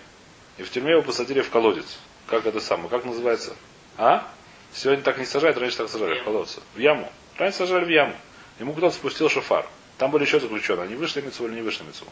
и 0.58 0.64
в 0.64 0.72
тюрьме 0.72 0.92
его 0.92 1.02
посадили 1.04 1.42
в 1.42 1.50
колодец. 1.50 2.00
Как 2.28 2.46
это 2.46 2.60
самое, 2.60 2.90
как 2.90 3.06
называется? 3.06 3.56
А? 3.98 4.28
Сегодня 4.74 5.04
так 5.04 5.20
не 5.20 5.26
сажают, 5.26 5.58
раньше 5.58 5.78
так 5.78 5.90
сажали, 5.90 6.20
в 6.20 6.24
колодце. 6.24 6.62
В 6.74 6.80
яму. 6.80 7.12
Раньше 7.38 7.58
сажали 7.58 7.86
в 7.86 7.90
яму. 7.90 8.16
Ему 8.60 8.74
кто-то 8.74 8.94
спустил 8.96 9.30
шофар. 9.30 9.66
Там 9.98 10.12
были 10.12 10.24
еще 10.24 10.40
заключенные. 10.40 10.86
Они 10.86 10.96
вышли 10.96 11.22
мецу 11.22 11.48
или 11.48 11.56
не 11.56 11.62
вышли 11.62 11.84
мецу. 11.84 12.06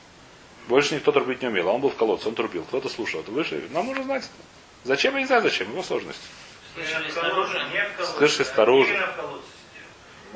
Больше 0.68 0.96
никто 0.96 1.12
трубить 1.12 1.42
не 1.42 1.48
умел. 1.48 1.70
А 1.70 1.74
он 1.74 1.82
был 1.82 1.90
в 1.90 1.96
колодце, 1.96 2.28
он 2.28 2.36
трубил. 2.36 2.64
Кто-то 2.64 2.90
слушал. 2.90 3.22
Это 3.22 3.32
вышли. 3.32 3.68
Нам 3.72 3.88
нужно 3.88 4.04
знать 4.04 4.24
это. 4.24 4.44
Зачем? 4.84 5.14
Я 5.16 5.22
не 5.22 5.26
знаю 5.26 5.42
зачем. 5.42 5.70
Его 5.70 5.84
сложность. 5.84 6.22
Слышали 6.76 8.44
снаружи? 8.44 8.94
Слышали. 8.94 9.42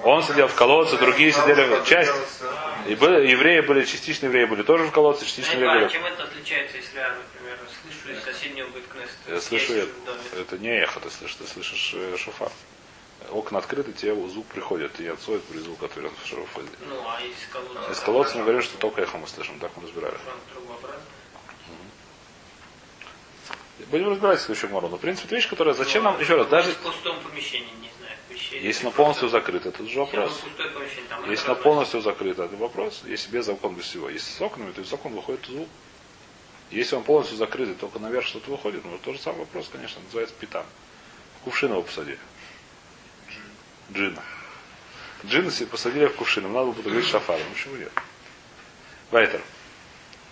Он 0.03 0.21
сидел 0.23 0.47
в 0.47 0.55
колодце, 0.55 0.97
другие 0.97 1.31
сидели 1.31 1.63
в 1.63 1.85
часть. 1.85 2.11
И 2.87 2.95
были, 2.95 3.29
евреи 3.29 3.61
были, 3.61 3.85
частично 3.85 4.25
евреи 4.27 4.45
были 4.45 4.61
тоже 4.61 4.83
в 4.83 4.91
колодце, 4.91 5.25
частично 5.25 5.53
евреи 5.53 5.83
были. 5.83 5.89
чем 5.89 6.05
это 6.05 6.23
отличается, 6.23 6.77
если 6.77 6.97
я, 6.97 7.15
например, 7.15 7.57
слышу 7.81 8.17
из 8.17 8.23
соседнего 8.23 8.67
быткнеста? 8.67 9.15
Я 9.27 9.41
слышу, 9.41 9.73
это, 9.73 9.91
это 10.37 10.57
не 10.57 10.69
эхо, 10.69 10.99
ты 10.99 11.09
слышишь, 11.09 11.37
ты 11.37 11.47
слышишь 11.47 11.93
э, 11.95 12.17
шофар. 12.17 12.51
Окна 13.31 13.59
открыты, 13.59 13.93
тебе 13.93 14.15
звук 14.29 14.45
приходит, 14.47 14.99
и 14.99 15.07
отсюда 15.07 15.39
при 15.49 15.59
звук 15.59 15.83
отвернут 15.83 16.13
в 16.23 16.27
шофар. 16.27 16.63
Ну, 16.87 16.95
а 17.05 17.21
из 17.21 17.51
колодца? 17.51 17.91
Из 17.91 17.99
колодца 17.99 18.37
мы 18.37 18.43
говорим, 18.43 18.61
что 18.61 18.77
только 18.77 19.01
эхо 19.01 19.17
мы 19.17 19.27
слышим, 19.27 19.59
так 19.59 19.71
мы 19.77 19.83
разбирали. 19.83 20.17
Трубообразный. 20.53 21.01
Будем 23.87 24.09
разбирать 24.09 24.39
следующую 24.39 24.71
мору. 24.71 24.87
Но, 24.87 24.97
в 24.97 25.01
принципе, 25.01 25.35
вещь, 25.35 25.49
которая... 25.49 25.73
Зачем 25.73 26.03
нам, 26.03 26.19
еще 26.19 26.35
раз, 26.35 26.47
даже 26.47 26.71
В 26.71 26.77
пустом 26.77 27.19
помещении, 27.21 27.69
не 27.81 27.91
знаю, 27.97 28.15
если 28.61 28.83
оно 28.83 28.91
полностью 28.91 29.29
закрыто, 29.29 29.69
это 29.69 29.85
же 29.85 29.99
вопрос. 29.99 30.41
Если 31.27 31.43
это 31.43 31.51
оно 31.51 31.55
полностью 31.55 32.01
закрыто, 32.01 32.43
это 32.43 32.55
вопрос. 32.55 33.03
Если 33.05 33.29
без 33.31 33.47
окон, 33.47 33.75
без 33.75 33.85
всего. 33.85 34.09
Если 34.09 34.31
с 34.31 34.41
окнами, 34.41 34.71
то 34.71 34.81
из 34.81 34.91
окон 34.91 35.13
выходит 35.13 35.45
звук. 35.45 35.67
Если 36.71 36.95
он 36.95 37.03
полностью 37.03 37.37
закрыт, 37.37 37.69
и 37.69 37.73
только 37.73 37.99
наверх 37.99 38.25
что-то 38.25 38.49
выходит, 38.49 38.83
ну, 38.85 38.97
тот 39.03 39.15
же 39.15 39.21
самый 39.21 39.39
вопрос, 39.39 39.69
конечно, 39.71 40.01
называется 40.01 40.35
питан. 40.39 40.65
Его 41.45 41.81
посадили. 41.83 42.17
Джина. 43.91 44.21
Джина 45.25 45.51
себе 45.51 45.67
посадили 45.67 46.05
в 46.05 46.15
кувшин, 46.15 46.45
им 46.45 46.53
надо 46.53 46.71
было 46.71 46.81
говорить 46.81 47.07
шафаром. 47.07 47.41
Почему 47.53 47.77
нет? 47.77 47.91
Вайтер. 49.11 49.41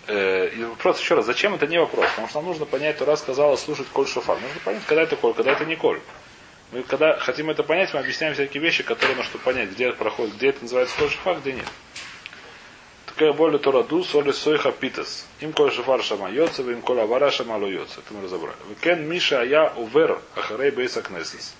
Э, 0.06 0.48
и 0.48 0.64
вопрос 0.64 1.00
еще 1.00 1.14
раз, 1.14 1.26
зачем 1.26 1.54
это 1.54 1.66
не 1.66 1.78
вопрос? 1.78 2.06
Потому 2.10 2.28
что 2.28 2.38
нам 2.38 2.46
нужно 2.46 2.66
понять, 2.66 2.98
Тура 2.98 3.16
сказала 3.16 3.56
слушать 3.56 3.86
коль 3.88 4.06
шофар. 4.06 4.38
Нужно 4.40 4.60
понять, 4.60 4.82
когда 4.86 5.02
это 5.02 5.16
коль, 5.16 5.34
когда 5.34 5.52
это 5.52 5.64
не 5.64 5.76
коль. 5.76 6.00
Мы 6.72 6.82
когда 6.82 7.16
хотим 7.18 7.50
это 7.50 7.62
понять, 7.62 7.94
мы 7.94 8.00
объясняем 8.00 8.34
всякие 8.34 8.62
вещи, 8.62 8.82
которые 8.82 9.16
нужно 9.16 9.38
понять, 9.38 9.70
где 9.70 9.86
это 9.86 9.96
проходит, 9.96 10.34
где 10.36 10.48
это 10.48 10.62
называется 10.62 10.96
коль 10.98 11.10
шофар, 11.10 11.40
где 11.40 11.52
нет. 11.52 11.66
Такая 13.06 13.32
более 13.32 13.58
Тораду, 13.58 14.02
соли 14.02 14.32
сойха 14.32 14.72
питас. 14.72 15.26
Им 15.40 15.52
коль 15.52 15.72
шофар 15.72 16.02
шама 16.02 16.30
йоца, 16.30 16.62
им 16.62 16.82
коль 16.82 17.00
авара 17.00 17.30
шама 17.30 17.56
ло 17.56 17.66
йоца. 17.66 18.00
Это 18.00 18.12
мы 18.12 18.22
разобрали. 18.22 18.56
Векен 18.68 19.08
Миша 19.08 19.42
я 19.42 19.72
увер 19.76 20.20
ахарей 20.34 20.70
бейса 20.70 21.00
кнесес. 21.00 21.54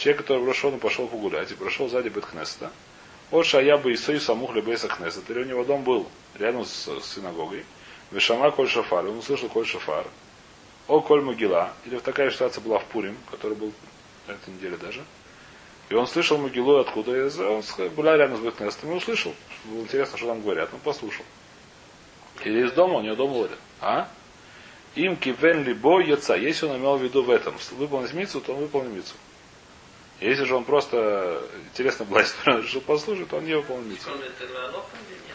Человек, 0.00 0.22
который 0.22 0.42
прошел 0.42 0.74
и 0.74 0.78
пошел 0.78 1.06
погулять, 1.08 1.50
и 1.50 1.54
прошел 1.54 1.86
сзади 1.86 2.08
бет 2.08 2.24
кнеста. 2.24 2.72
Вот 3.30 3.44
шая 3.44 3.76
бы 3.76 3.92
Исой 3.92 4.18
самух 4.18 4.54
бейса 4.54 4.88
кнесет. 4.88 5.28
Или 5.28 5.40
у 5.40 5.44
него 5.44 5.62
дом 5.62 5.84
был 5.84 6.08
рядом 6.38 6.64
с, 6.64 6.88
синагогой. 7.02 7.66
Вешама 8.10 8.50
коль 8.50 8.66
шофар. 8.66 9.04
Он 9.04 9.18
услышал 9.18 9.50
коль 9.50 9.66
шофар. 9.66 10.06
О 10.88 11.02
коль 11.02 11.20
могила. 11.20 11.74
Или 11.84 11.96
вот 11.96 12.04
такая 12.04 12.30
ситуация 12.30 12.62
была 12.62 12.78
в 12.78 12.86
Пурим, 12.86 13.14
который 13.30 13.58
был 13.58 13.74
на 14.26 14.32
этой 14.32 14.54
неделе 14.54 14.78
даже. 14.78 15.04
И 15.90 15.94
он 15.94 16.06
слышал 16.06 16.38
могилу 16.38 16.78
откуда. 16.78 17.14
И 17.14 17.42
он 17.42 17.62
гулял 17.94 18.16
рядом 18.16 18.38
с 18.38 18.40
Бетнестом 18.40 18.92
и 18.92 18.94
услышал. 18.94 19.34
Было 19.66 19.82
интересно, 19.82 20.16
что 20.16 20.28
там 20.28 20.40
говорят. 20.40 20.70
Ну, 20.72 20.78
послушал. 20.78 21.26
Или 22.46 22.64
из 22.64 22.72
дома, 22.72 23.00
у 23.00 23.02
него 23.02 23.16
дом 23.16 23.34
был. 23.34 23.50
А? 23.82 24.08
Им 24.94 25.16
кивен 25.16 25.62
либо 25.62 26.00
яца. 26.00 26.36
Если 26.36 26.64
он 26.64 26.78
имел 26.78 26.96
в 26.96 27.02
виду 27.02 27.22
в 27.22 27.28
этом, 27.28 27.54
выполнить 27.72 28.14
мицу, 28.14 28.40
то 28.40 28.54
он 28.54 28.60
выполнил 28.60 28.92
мицу. 28.92 29.12
Если 30.20 30.44
же 30.44 30.54
он 30.54 30.64
просто, 30.64 31.42
интересно 31.72 32.04
была 32.04 32.22
история, 32.22 32.58
он 32.58 32.62
решил 32.62 32.82
послушать, 32.82 33.28
то 33.28 33.36
он 33.36 33.44
не 33.46 33.54
нет? 33.88 34.02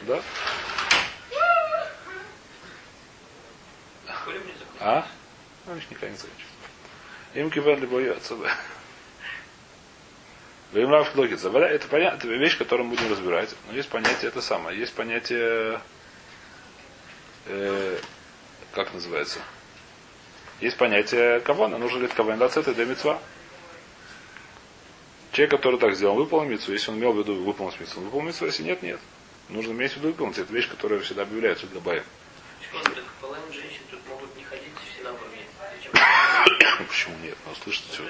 Да? 0.04 0.22
А? 4.80 5.08
Ну, 5.66 5.76
еще 5.76 5.88
никогда 5.90 6.10
не 6.10 6.18
закончится. 6.18 6.54
Им 7.34 7.50
кивен 7.50 7.80
либо 7.80 8.00
яца, 8.00 8.36
да. 8.36 8.56
Вим 10.72 10.92
лав 10.92 11.16
логица. 11.16 11.50
Это 11.50 11.88
понятно, 11.88 12.18
это 12.18 12.28
вещь, 12.28 12.58
которую 12.58 12.88
мы 12.88 12.96
будем 12.96 13.10
разбирать. 13.10 13.56
Но 13.68 13.74
есть 13.74 13.90
понятие 13.90 14.28
это 14.28 14.42
самое. 14.42 14.78
Есть 14.78 14.94
понятие, 14.94 15.82
э, 17.46 18.00
как 18.74 18.94
называется? 18.94 19.40
Есть 20.62 20.78
понятие 20.78 21.40
кавана. 21.40 21.78
Нужно 21.80 22.00
ли 22.00 22.08
каван 22.08 22.38
даться 22.38 22.60
это 22.60 22.74
для 22.74 22.86
мецва. 22.86 23.20
Человек, 25.36 25.52
который 25.52 25.78
так 25.78 25.96
сделал, 25.96 26.16
выполнил 26.16 26.52
мицу. 26.52 26.72
Если 26.72 26.90
он 26.92 26.98
имел 26.98 27.12
в 27.12 27.18
виду 27.20 27.36
выполнить 27.36 27.78
мицу, 27.78 27.98
он 27.98 28.06
выполнил 28.06 28.28
мицу. 28.28 28.46
Если 28.46 28.64
нет, 28.64 28.82
нет. 28.82 29.02
Нужно 29.50 29.74
иметь 29.74 29.92
в 29.92 29.98
виду 29.98 30.08
выполнить. 30.08 30.38
Это 30.38 30.54
вещь, 30.54 30.70
которая 30.70 31.02
всегда 31.02 31.24
объявляется 31.24 31.68
для 31.68 31.82
баев. 31.82 32.06
Почему? 32.72 32.96
Так 32.96 33.04
половина 33.20 33.52
женщин 33.52 33.82
тут 33.92 34.00
могут 34.08 34.34
не 34.38 34.46
ходить 34.46 34.72
в 34.74 34.98
синагоге. 34.98 35.42
Зачем? 35.76 36.88
Почему 36.88 37.18
нет? 37.22 37.38
Ну, 37.46 37.54
слышите 37.62 37.90
все. 37.92 38.04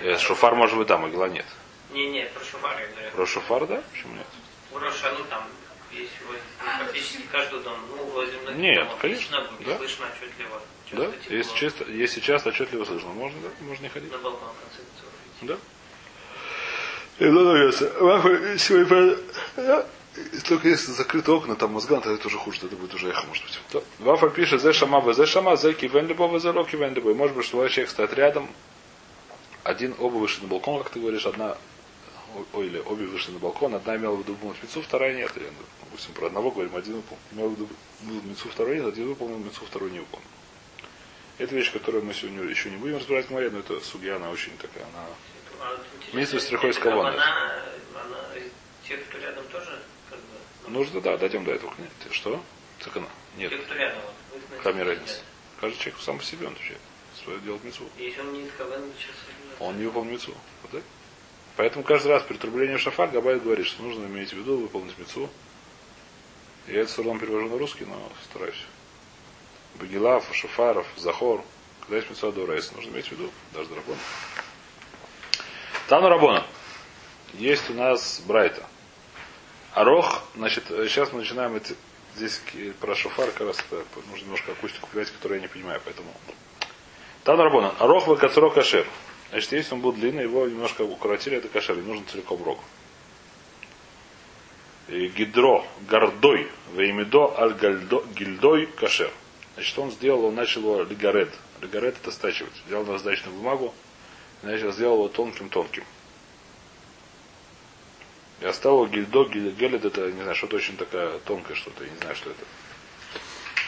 Э, 0.00 0.18
шофар 0.18 0.56
может 0.56 0.76
быть, 0.76 0.88
да, 0.88 0.98
могила 0.98 1.26
нет. 1.26 1.46
Не-не, 1.92 2.24
про 2.24 2.44
шуфар 2.44 2.80
я 2.80 2.86
говорю. 2.88 3.10
Про 3.12 3.26
шофар, 3.26 3.66
да? 3.68 3.82
Почему 3.92 4.14
нет? 4.14 4.26
В 4.72 4.76
Рошану 4.76 5.24
там 5.30 5.46
есть 5.92 6.10
практически 6.58 7.22
каждый 7.30 7.60
дом. 7.60 7.78
Ну, 7.90 8.04
возле 8.06 8.36
многих 8.40 8.60
Нет, 8.60 8.78
домов 8.78 8.98
конечно, 9.00 9.46
да. 9.60 9.78
слышно 9.78 10.06
отчетливо. 10.06 10.62
Да? 10.90 11.12
Если, 11.32 11.54
чисто, 11.54 11.84
если 11.84 12.18
часто 12.18 12.48
отчетливо 12.48 12.84
слышно, 12.84 13.10
можно, 13.10 13.40
да? 13.40 13.50
Можно 13.60 13.84
не 13.84 13.88
ходить. 13.88 14.10
На 14.10 14.18
балкон 14.18 14.48
в 14.48 14.64
конце 14.64 14.82
концов. 14.82 15.12
Да? 15.42 15.58
И 17.18 17.24
надо 17.24 17.44
говорится, 17.44 18.58
сегодня, 18.58 19.16
только 20.48 20.68
если 20.68 20.92
закрыты 20.92 21.32
окна, 21.32 21.56
там 21.56 21.72
мозган, 21.72 22.00
тогда 22.00 22.16
это 22.16 22.28
уже 22.28 22.38
хуже, 22.38 22.66
это 22.66 22.76
будет 22.76 22.94
уже 22.94 23.08
эхо, 23.08 23.26
может 23.26 23.44
быть. 23.44 23.60
То, 23.70 24.28
пишет, 24.30 24.62
зе 24.62 24.72
шама, 24.72 25.12
зе 25.12 25.26
шама, 25.26 25.56
зе 25.56 25.72
кивен 25.72 26.06
либо, 26.06 26.38
зе 26.38 26.50
ло 26.50 26.64
кивен 26.64 26.94
либо. 26.94 27.14
Может 27.14 27.36
быть, 27.36 27.44
что 27.44 27.58
два 27.58 27.68
человека 27.68 27.90
стоят 27.90 28.12
рядом, 28.14 28.48
один, 29.64 29.94
оба 29.98 30.16
вышли 30.16 30.42
на 30.42 30.48
балкон, 30.48 30.82
как 30.82 30.92
ты 30.92 31.00
говоришь, 31.00 31.26
одна, 31.26 31.58
ой, 32.52 32.66
или 32.66 32.78
обе 32.78 33.06
вышли 33.06 33.32
на 33.32 33.38
балкон, 33.38 33.74
одна 33.74 33.96
имела 33.96 34.14
в 34.14 34.20
виду 34.20 34.36
мецу, 34.62 34.80
вторая 34.80 35.14
нет. 35.14 35.30
Или, 35.36 35.44
ну, 35.44 35.64
допустим, 35.84 36.14
про 36.14 36.26
одного 36.26 36.50
говорим, 36.50 36.74
один 36.76 36.94
выполнил, 36.94 37.22
имел 37.32 37.48
в 37.48 37.52
виду 37.52 37.68
мецу, 38.28 38.48
второй 38.48 38.76
нет, 38.76 38.86
один 38.86 39.08
выполнил 39.08 39.38
мецу, 39.38 39.64
второй 39.66 39.90
не 39.90 39.98
выполнил. 39.98 40.28
Это 41.38 41.54
вещь, 41.54 41.72
которую 41.72 42.04
мы 42.04 42.14
сегодня 42.14 42.42
еще 42.44 42.70
не 42.70 42.76
будем 42.76 42.96
разбирать 42.96 43.26
в 43.26 43.30
море, 43.30 43.50
но 43.50 43.58
это 43.58 43.80
судья, 43.80 44.16
она 44.16 44.30
очень 44.30 44.56
такая, 44.56 44.84
она 44.84 45.04
Митсва 46.12 46.40
стрихой 46.40 46.72
кого 46.72 47.02
как 47.02 47.14
она? 47.14 47.22
Она, 47.22 47.62
она, 48.04 48.18
те, 48.86 48.96
кто 48.96 49.18
рядом 49.18 49.44
тоже, 49.48 49.78
как 50.08 50.18
бы, 50.18 50.24
ну, 50.66 50.78
Нужно, 50.78 51.00
да, 51.00 51.16
дойдем 51.16 51.44
до 51.44 51.52
этого. 51.52 51.72
Нет, 51.78 51.90
что? 52.12 52.42
Цикана. 52.80 53.08
Нет. 53.36 53.50
те, 53.50 53.58
кто 53.58 53.74
рядом, 53.74 54.02
вот, 54.32 54.64
ноте 54.64 54.82
разница? 54.82 55.20
Каждый 55.60 55.78
человек 55.78 56.00
сам 56.00 56.18
по 56.18 56.24
себе 56.24 56.46
он 56.46 56.52
отвечает. 56.54 56.80
Свое 57.22 57.40
делать 57.40 57.64
мецу. 57.64 57.84
Если 57.98 58.20
он 58.20 58.32
не 58.32 58.42
из 58.42 58.50
сейчас 58.52 59.16
Он 59.58 59.76
не 59.78 59.86
выполнил 59.86 60.12
мецу. 60.12 60.34
Вот 60.62 60.70
так? 60.70 60.82
Поэтому 61.56 61.84
каждый 61.84 62.08
раз 62.08 62.22
при 62.22 62.36
трублении 62.36 62.76
шафар 62.76 63.10
Габай 63.10 63.40
говорит, 63.40 63.66
что 63.66 63.82
нужно 63.82 64.06
иметь 64.06 64.30
в 64.30 64.34
виду 64.34 64.58
выполнить 64.58 64.96
мецу. 64.96 65.28
Я 66.68 66.82
это 66.82 66.90
с 66.90 66.94
трудом 66.94 67.18
перевожу 67.18 67.48
на 67.48 67.58
русский, 67.58 67.84
но 67.84 68.12
стараюсь. 68.30 68.62
Багилав, 69.80 70.24
Шафаров, 70.32 70.86
Захор. 70.96 71.44
Когда 71.80 71.96
есть 71.96 72.10
мецу 72.10 72.28
Адорайс, 72.28 72.70
нужно 72.72 72.90
иметь 72.90 73.08
в 73.08 73.12
виду, 73.12 73.30
даже 73.52 73.68
Драбон. 73.70 73.96
Тану 75.88 76.10
Рабона. 76.10 76.44
Есть 77.32 77.70
у 77.70 77.72
нас 77.72 78.22
Брайта. 78.26 78.62
Арох, 79.72 80.22
значит, 80.36 80.64
сейчас 80.66 81.14
мы 81.14 81.20
начинаем 81.20 81.56
эти, 81.56 81.74
здесь 82.14 82.42
про 82.78 82.94
шофар, 82.94 83.30
как 83.30 83.46
раз 83.46 83.58
это 83.70 83.82
нужно 84.10 84.24
немножко 84.24 84.52
акустику 84.52 84.86
понимать, 84.88 85.10
которую 85.10 85.38
я 85.38 85.42
не 85.42 85.48
понимаю, 85.48 85.80
поэтому. 85.82 86.12
Тан 87.24 87.40
Рабона. 87.40 87.74
Арох 87.78 88.06
в 88.06 88.14
кацро 88.16 88.50
кашер. 88.50 88.86
Значит, 89.30 89.52
если 89.52 89.72
он 89.72 89.80
был 89.80 89.94
длинный, 89.94 90.24
его 90.24 90.46
немножко 90.46 90.82
укоротили, 90.82 91.38
это 91.38 91.48
кашер, 91.48 91.78
и 91.78 91.80
нужен 91.80 92.04
целиком 92.06 92.44
рог. 92.44 92.58
Гидро, 94.88 95.64
гордой, 95.88 96.48
веймидо, 96.74 97.34
аль 97.38 97.54
гильдой 98.14 98.66
кашер. 98.66 99.10
Значит, 99.54 99.78
он 99.78 99.90
сделал, 99.90 100.26
он 100.26 100.34
начал 100.34 100.60
его 100.60 100.82
лигарет. 100.82 101.30
Лигарет 101.62 101.96
это 101.96 102.10
стачивать. 102.10 102.52
Взял 102.66 102.84
на 102.84 102.98
сдачную 102.98 103.34
бумагу, 103.34 103.74
и 104.42 104.46
начал, 104.46 104.72
сделал 104.72 104.96
его 104.96 105.08
тонким-тонким. 105.08 105.84
И 108.40 108.46
оставил 108.46 108.86
гильдо, 108.86 109.24
гиль- 109.24 109.54
гелет, 109.54 109.84
это, 109.84 110.12
не 110.12 110.22
знаю, 110.22 110.34
что-то 110.34 110.56
очень 110.56 110.76
такая 110.76 111.18
тонкое 111.20 111.56
что-то, 111.56 111.84
я 111.84 111.90
не 111.90 111.96
знаю, 111.96 112.14
что 112.14 112.30
это. 112.30 112.44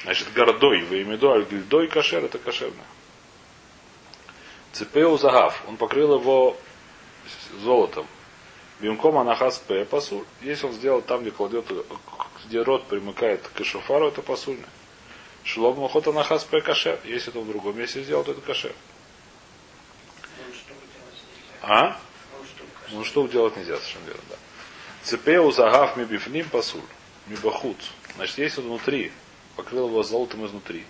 Значит, 0.04 0.32
гордой, 0.32 0.80
веймидо, 0.80 1.32
аль 1.32 1.44
гильдой 1.44 1.88
кашер, 1.88 2.24
это 2.24 2.38
кошерно. 2.38 2.84
Цепеу 4.72 5.18
загав, 5.18 5.62
он 5.68 5.76
покрыл 5.76 6.18
его 6.18 6.56
золотом. 7.62 8.06
Бимком 8.80 9.18
анахас 9.18 9.58
п 9.58 9.84
пасуль. 9.84 10.24
Если 10.40 10.66
он 10.66 10.72
сделал 10.72 11.02
там, 11.02 11.20
где 11.20 11.30
кладет, 11.30 11.66
где 12.46 12.62
рот 12.62 12.86
примыкает 12.86 13.46
к 13.48 13.64
шофару, 13.64 14.08
это 14.08 14.22
пасульно. 14.22 14.66
Шлом 15.44 15.80
махот 15.80 16.06
анахас 16.08 16.44
п 16.44 16.60
кашер. 16.62 16.98
Если 17.04 17.30
это 17.30 17.40
в 17.40 17.46
другом 17.46 17.76
месте 17.78 18.02
сделал, 18.02 18.24
то 18.24 18.32
это 18.32 18.40
кашер. 18.40 18.72
Ну, 20.38 20.54
что 20.54 20.68
делать 20.68 21.22
нельзя. 21.36 21.49
А? 21.62 21.98
Ну, 22.90 23.04
что, 23.04 23.26
делать 23.26 23.56
нельзя, 23.56 23.76
совершенно 23.76 24.06
верно, 24.06 24.22
да. 24.30 24.36
Цепеу 25.02 25.52
загав 25.52 25.96
ми 25.96 26.04
бифним 26.04 26.48
пасуль. 26.48 26.80
Ми 27.28 27.36
бахут. 27.36 27.76
Значит, 28.16 28.38
если 28.38 28.60
он 28.60 28.66
внутри, 28.68 29.12
покрыл 29.56 29.88
его 29.88 30.02
золотом 30.02 30.46
изнутри, 30.46 30.84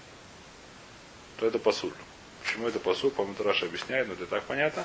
то 1.38 1.46
это 1.46 1.58
пасуль. 1.58 1.92
Почему 2.42 2.68
это 2.68 2.78
пасуль? 2.80 3.10
По-моему, 3.10 3.42
Раша 3.42 3.66
объясняет, 3.66 4.08
но 4.08 4.14
это 4.14 4.26
так 4.26 4.44
понятно. 4.44 4.84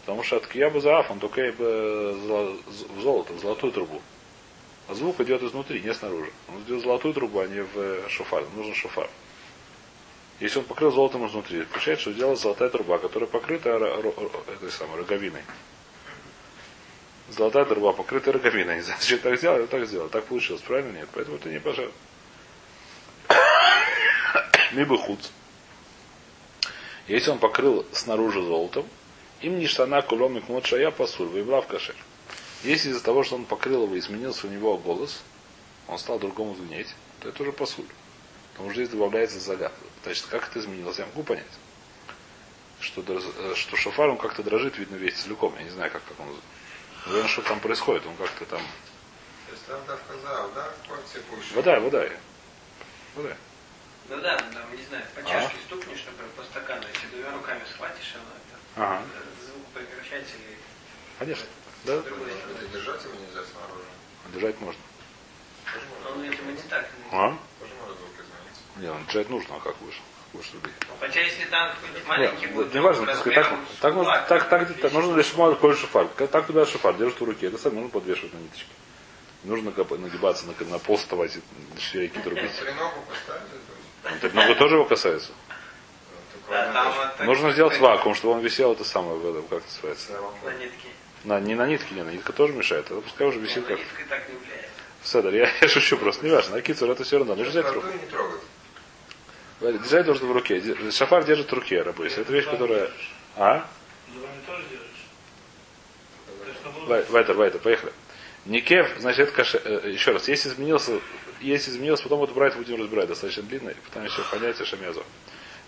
Потому 0.00 0.22
что 0.22 0.36
от 0.36 0.46
кияба 0.46 0.80
заав, 0.80 1.10
он 1.10 1.20
только 1.20 1.52
в 1.52 3.00
золото, 3.00 3.32
в 3.34 3.40
золотую 3.40 3.72
трубу. 3.72 4.02
А 4.88 4.94
звук 4.94 5.20
идет 5.20 5.42
изнутри, 5.42 5.80
не 5.80 5.94
снаружи. 5.94 6.32
Он 6.48 6.62
идет 6.62 6.80
в 6.80 6.84
золотую 6.84 7.14
трубу, 7.14 7.40
а 7.40 7.46
не 7.46 7.62
в 7.62 7.76
э, 7.76 8.08
шофар. 8.08 8.44
Нужен 8.56 8.74
шофар. 8.74 9.08
Если 10.40 10.58
он 10.58 10.64
покрыл 10.64 10.90
золотом 10.90 11.26
изнутри, 11.26 11.64
получается, 11.64 12.02
что 12.02 12.12
сделала 12.12 12.34
золотая 12.34 12.70
труба, 12.70 12.98
которая 12.98 13.28
покрыта 13.28 13.68
этой 13.68 14.70
самой 14.70 14.96
роговиной. 14.96 15.42
Золотая 17.28 17.66
труба 17.66 17.92
покрыта 17.92 18.32
роговиной. 18.32 18.76
Не 18.76 18.82
знаю, 18.82 18.98
зачем 19.00 19.18
так 19.18 19.36
сделали, 19.36 19.66
так 19.66 19.86
сделали. 19.86 20.08
Так 20.08 20.24
получилось, 20.24 20.62
правильно? 20.62 20.96
Нет. 20.96 21.08
Поэтому 21.12 21.36
это 21.36 21.50
не 21.50 21.60
пожар. 21.60 21.90
Либо 24.72 24.96
худ. 24.96 25.20
Если 27.06 27.30
он 27.30 27.38
покрыл 27.38 27.84
снаружи 27.92 28.40
золотом, 28.40 28.86
им 29.42 29.58
не 29.58 29.66
штана 29.66 30.00
кулом 30.00 30.38
и 30.38 30.40
кмот 30.40 30.64
шая 30.64 30.90
пасуль, 30.90 31.26
выебла 31.26 31.60
в 31.60 31.66
кашель. 31.66 31.96
Если 32.64 32.90
из-за 32.90 33.02
того, 33.02 33.24
что 33.24 33.36
он 33.36 33.44
покрыл 33.44 33.84
его, 33.84 33.98
изменился 33.98 34.46
у 34.46 34.50
него 34.50 34.78
голос, 34.78 35.22
он 35.86 35.98
стал 35.98 36.18
другому 36.18 36.54
звенеть, 36.54 36.94
то 37.20 37.28
это 37.28 37.42
уже 37.42 37.52
пасуль. 37.52 37.86
Потому 38.52 38.70
что 38.70 38.80
здесь 38.82 38.90
добавляется 38.90 39.38
загад. 39.38 39.72
Значит, 40.02 40.26
как 40.26 40.48
это 40.48 40.58
изменилось, 40.60 40.98
я 40.98 41.06
могу 41.06 41.22
понять. 41.22 41.46
Что, 42.80 43.02
э, 43.06 43.54
что 43.54 43.76
шофар, 43.76 44.08
он 44.08 44.16
как-то 44.16 44.42
дрожит, 44.42 44.78
видно, 44.78 44.96
весь 44.96 45.14
целиком. 45.14 45.54
Я 45.58 45.64
не 45.64 45.70
знаю, 45.70 45.90
как, 45.90 46.02
как 46.04 46.18
он... 46.20 46.34
Наверное, 47.06 47.28
что 47.28 47.42
там 47.42 47.60
происходит. 47.60 48.06
Он 48.06 48.16
как-то 48.16 48.44
там... 48.46 48.62
То 49.46 49.52
есть 49.52 49.66
там 49.66 49.80
да? 50.54 50.70
Вода, 51.54 51.80
вода. 51.80 52.08
Вода. 53.14 53.36
Ну 54.08 54.20
да, 54.20 54.38
ну, 54.44 54.52
там, 54.52 54.76
не 54.76 54.84
знаю, 54.86 55.04
по 55.14 55.22
чашке 55.22 55.56
стукнешь, 55.66 56.04
например, 56.04 56.32
по 56.36 56.42
стакану, 56.42 56.82
если 56.92 57.06
двумя 57.14 57.32
руками 57.32 57.62
схватишь, 57.72 58.14
оно 58.14 58.24
это, 58.34 58.82
Ага. 58.82 59.04
э, 59.14 59.46
звук 59.46 59.66
прекращается 59.72 60.34
или 60.34 60.58
Конечно. 61.18 61.46
Да? 61.84 61.96
быть, 61.98 62.08
и 62.08 62.72
держать 62.72 63.04
его 63.04 63.14
нельзя 63.14 63.42
снаружи. 63.44 63.84
Держать 64.34 64.60
можно. 64.60 64.82
Он, 66.08 66.22
видимо, 66.22 66.52
не 66.52 66.62
так. 66.62 66.88
А? 67.12 67.38
тоже 67.60 67.72
может 67.80 67.98
звук 67.98 68.14
измениться. 68.14 68.62
Не, 68.80 68.90
он 68.90 69.04
держать 69.04 69.28
нужно, 69.28 69.56
а 69.56 69.60
как 69.60 69.76
будешь? 69.76 70.00
Будешь 70.32 70.52
рубить. 70.54 70.72
Хотя 71.00 71.20
если 71.20 71.44
там 71.46 71.70
какой-нибудь 71.74 72.06
маленький 72.06 72.46
Нет, 72.46 72.54
будет, 72.54 72.74
не 72.74 72.80
важно, 72.80 73.06
так, 73.06 73.22
так, 73.24 73.58
так, 73.80 73.94
нужно, 73.94 74.24
так, 74.28 74.48
так, 74.48 74.74
так, 74.80 74.92
нужно 74.92 75.14
для 75.14 75.22
шума 75.22 75.54
коль 75.54 75.76
шофар. 75.76 76.06
Так 76.06 76.46
туда 76.46 76.64
шофар, 76.64 76.94
держит 76.94 77.20
в 77.20 77.24
руке. 77.24 77.48
Это 77.48 77.58
самое 77.58 77.82
нужно 77.82 78.00
подвешивать 78.00 78.32
на 78.32 78.38
ниточке. 78.38 78.70
Не 79.44 79.50
нужно 79.50 79.72
нагибаться, 79.98 80.46
на, 80.46 80.66
на 80.66 80.78
пол 80.78 80.96
вставать 80.96 81.36
и 81.36 81.80
швейки 81.80 82.18
трубить. 82.18 82.56
Треногу 82.58 83.00
поставили, 83.08 83.48
то 84.02 84.10
есть, 84.10 84.20
Так 84.20 84.32
много 84.34 84.54
тоже 84.54 84.74
его 84.76 84.84
касается. 84.84 85.32
ну, 86.48 86.54
Да, 86.54 87.24
Нужно 87.24 87.52
сделать 87.52 87.78
вакуум, 87.78 88.14
чтобы 88.14 88.34
он 88.34 88.40
висел 88.40 88.72
это 88.72 88.84
самое 88.84 89.16
в 89.16 89.28
этом, 89.28 89.42
как 89.48 89.62
называется. 89.64 90.12
На 90.44 90.50
нитке. 90.54 90.88
На, 91.24 91.40
не 91.40 91.54
на 91.54 91.66
нитке, 91.66 91.94
не 91.94 92.02
на 92.02 92.10
нитка 92.10 92.32
тоже 92.32 92.52
мешает. 92.52 92.86
Это 92.86 93.00
пускай 93.00 93.26
уже 93.26 93.38
висит 93.40 93.68
На 93.68 93.76
как. 93.76 93.86
Седер, 95.02 95.34
я, 95.34 95.50
я 95.60 95.68
шучу 95.68 95.96
просто, 95.96 96.24
не 96.24 96.32
важно. 96.32 96.56
Акицур 96.56 96.90
это 96.90 97.04
все 97.04 97.18
равно. 97.18 97.34
Нужно 97.34 97.50
взять 97.50 97.66
в 97.66 97.72
руку. 97.72 97.86
Не 97.86 98.06
трогать. 98.06 98.40
Держать 99.60 100.06
должен 100.06 100.26
в 100.28 100.32
руке. 100.32 100.62
Шафар 100.90 101.24
держит 101.24 101.50
в 101.50 101.54
руке, 101.54 101.82
рабойся. 101.82 102.22
Это 102.22 102.32
вещь, 102.32 102.46
которая. 102.46 102.90
А? 103.36 103.68
Вайтер, 106.86 107.34
Вайтер, 107.36 107.60
поехали. 107.60 107.92
Никев, 108.46 108.90
значит, 108.98 109.28
это 109.28 109.32
каше... 109.32 109.60
э, 109.62 109.90
Еще 109.90 110.12
раз, 110.12 110.26
если 110.28 110.48
изменился, 110.48 110.98
если 111.40 111.70
изменился, 111.72 112.02
потом 112.04 112.22
это 112.24 112.32
брать 112.32 112.56
будем 112.56 112.80
разбирать, 112.80 113.08
достаточно 113.08 113.42
длинно, 113.42 113.70
и 113.70 113.74
потом 113.74 114.04
еще 114.04 114.22
понятие 114.30 114.64
шамязу. 114.64 115.04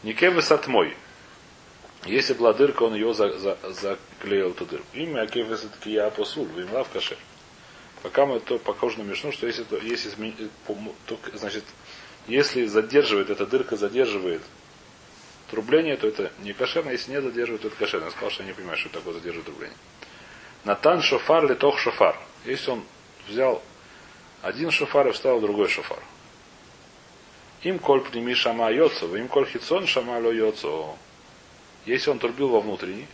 Никев 0.02 0.34
высот 0.34 0.66
мой. 0.68 0.96
Если 2.06 2.32
была 2.32 2.52
дырка, 2.54 2.82
он 2.82 2.94
ее 2.94 3.12
за, 3.14 3.38
за, 3.38 3.58
заклеил 3.70 4.50
эту 4.50 4.64
дырку. 4.66 4.86
Имя 4.94 5.22
Акев 5.22 5.46
все-таки 5.56 5.92
я 5.92 6.10
посуль, 6.10 6.48
вымла 6.48 6.82
в 6.82 6.88
каше. 6.88 7.16
Пока 8.02 8.26
мы 8.26 8.40
то 8.40 8.58
похоже 8.58 8.98
на 8.98 9.02
мешну, 9.02 9.30
что 9.30 9.46
если, 9.46 9.62
то, 9.62 9.76
если 9.76 10.10
изме- 10.12 10.50
э, 10.68 11.14
значит, 11.34 11.64
если 12.26 12.66
задерживает, 12.66 13.30
эта 13.30 13.46
дырка 13.46 13.76
задерживает 13.76 14.42
трубление, 15.50 15.96
то 15.96 16.06
это 16.08 16.32
не 16.40 16.52
кошерно, 16.52 16.90
если 16.90 17.10
не 17.10 17.20
задерживает, 17.20 17.62
то 17.62 17.68
это 17.68 17.76
кошерно. 17.76 18.06
Я 18.06 18.10
сказал, 18.10 18.30
что 18.30 18.42
я 18.42 18.48
не 18.48 18.54
понимаю, 18.54 18.78
что 18.78 18.88
такое 18.88 19.14
задерживает 19.14 19.46
трубление. 19.46 19.76
Натан 20.64 21.02
шофар 21.02 21.48
литох 21.48 21.78
шофар. 21.78 22.16
Если 22.44 22.70
он 22.70 22.84
взял 23.28 23.62
один 24.42 24.70
шофар 24.70 25.08
и 25.08 25.12
вставил 25.12 25.40
другой 25.40 25.68
шофар. 25.68 26.02
Им 27.62 27.78
коль 27.78 28.00
прими 28.00 28.34
шама 28.34 28.70
йоцо, 28.70 29.16
им 29.16 29.28
коль 29.28 29.46
хитсон 29.46 29.86
шама 29.86 30.18
ло 30.18 30.32
йоцо. 30.32 30.96
Если 31.86 32.10
он 32.10 32.18
трубил 32.18 32.48
во 32.48 32.60
внутренний, 32.60 33.06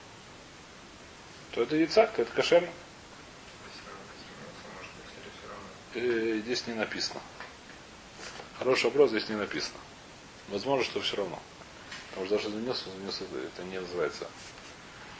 то 1.52 1.62
это 1.62 1.76
яйца, 1.76 2.06
то 2.06 2.22
это 2.22 2.32
кошерно. 2.32 2.68
Э, 5.94 6.40
здесь 6.44 6.66
не 6.66 6.74
написано. 6.74 7.20
Хороший 8.58 8.84
вопрос, 8.84 9.10
здесь 9.10 9.28
не 9.28 9.36
написано. 9.36 9.78
Возможно, 10.48 10.84
что 10.84 11.00
все 11.00 11.16
равно. 11.16 11.38
Потому 12.10 12.26
что 12.26 12.36
даже 12.36 12.48
изменился, 12.48 12.88
изменился, 12.90 13.24
это 13.54 13.62
не 13.64 13.80
называется. 13.80 14.26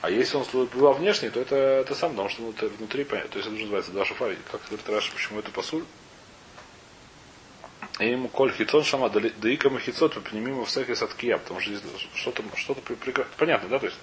А 0.01 0.11
если 0.11 0.37
он 0.37 0.45
был 0.53 0.93
внешний, 0.93 1.31
то 1.31 1.41
это, 1.41 1.57
это 1.57 1.95
сам, 1.95 2.11
потому 2.11 2.29
что 2.29 2.43
внутри, 2.43 2.69
внутри 2.69 3.05
понятно. 3.05 3.31
То 3.31 3.39
есть 3.39 3.47
это 3.47 3.55
уже 3.55 3.65
называется 3.65 3.93
два 3.93 4.05
шафара. 4.05 4.37
Как 4.51 4.61
говорит 4.69 4.89
Раша, 4.89 5.13
почему 5.13 5.41
это 5.41 5.51
посуль? 5.51 5.85
И 7.99 8.11
ему 8.11 8.29
коль 8.29 8.53
хитон 8.53 8.85
шама, 8.85 9.11
да 9.11 9.21
ика 9.21 9.77
хитцот, 9.79 10.33
мимо 10.33 10.65
всяких 10.65 10.97
садкия, 10.97 11.37
потому 11.39 11.61
что 11.61 11.75
здесь 11.75 11.83
что-то, 12.15 12.43
при- 12.83 13.13
понятно, 13.37 13.69
да, 13.69 13.81
то 13.81 13.87
есть 13.87 13.99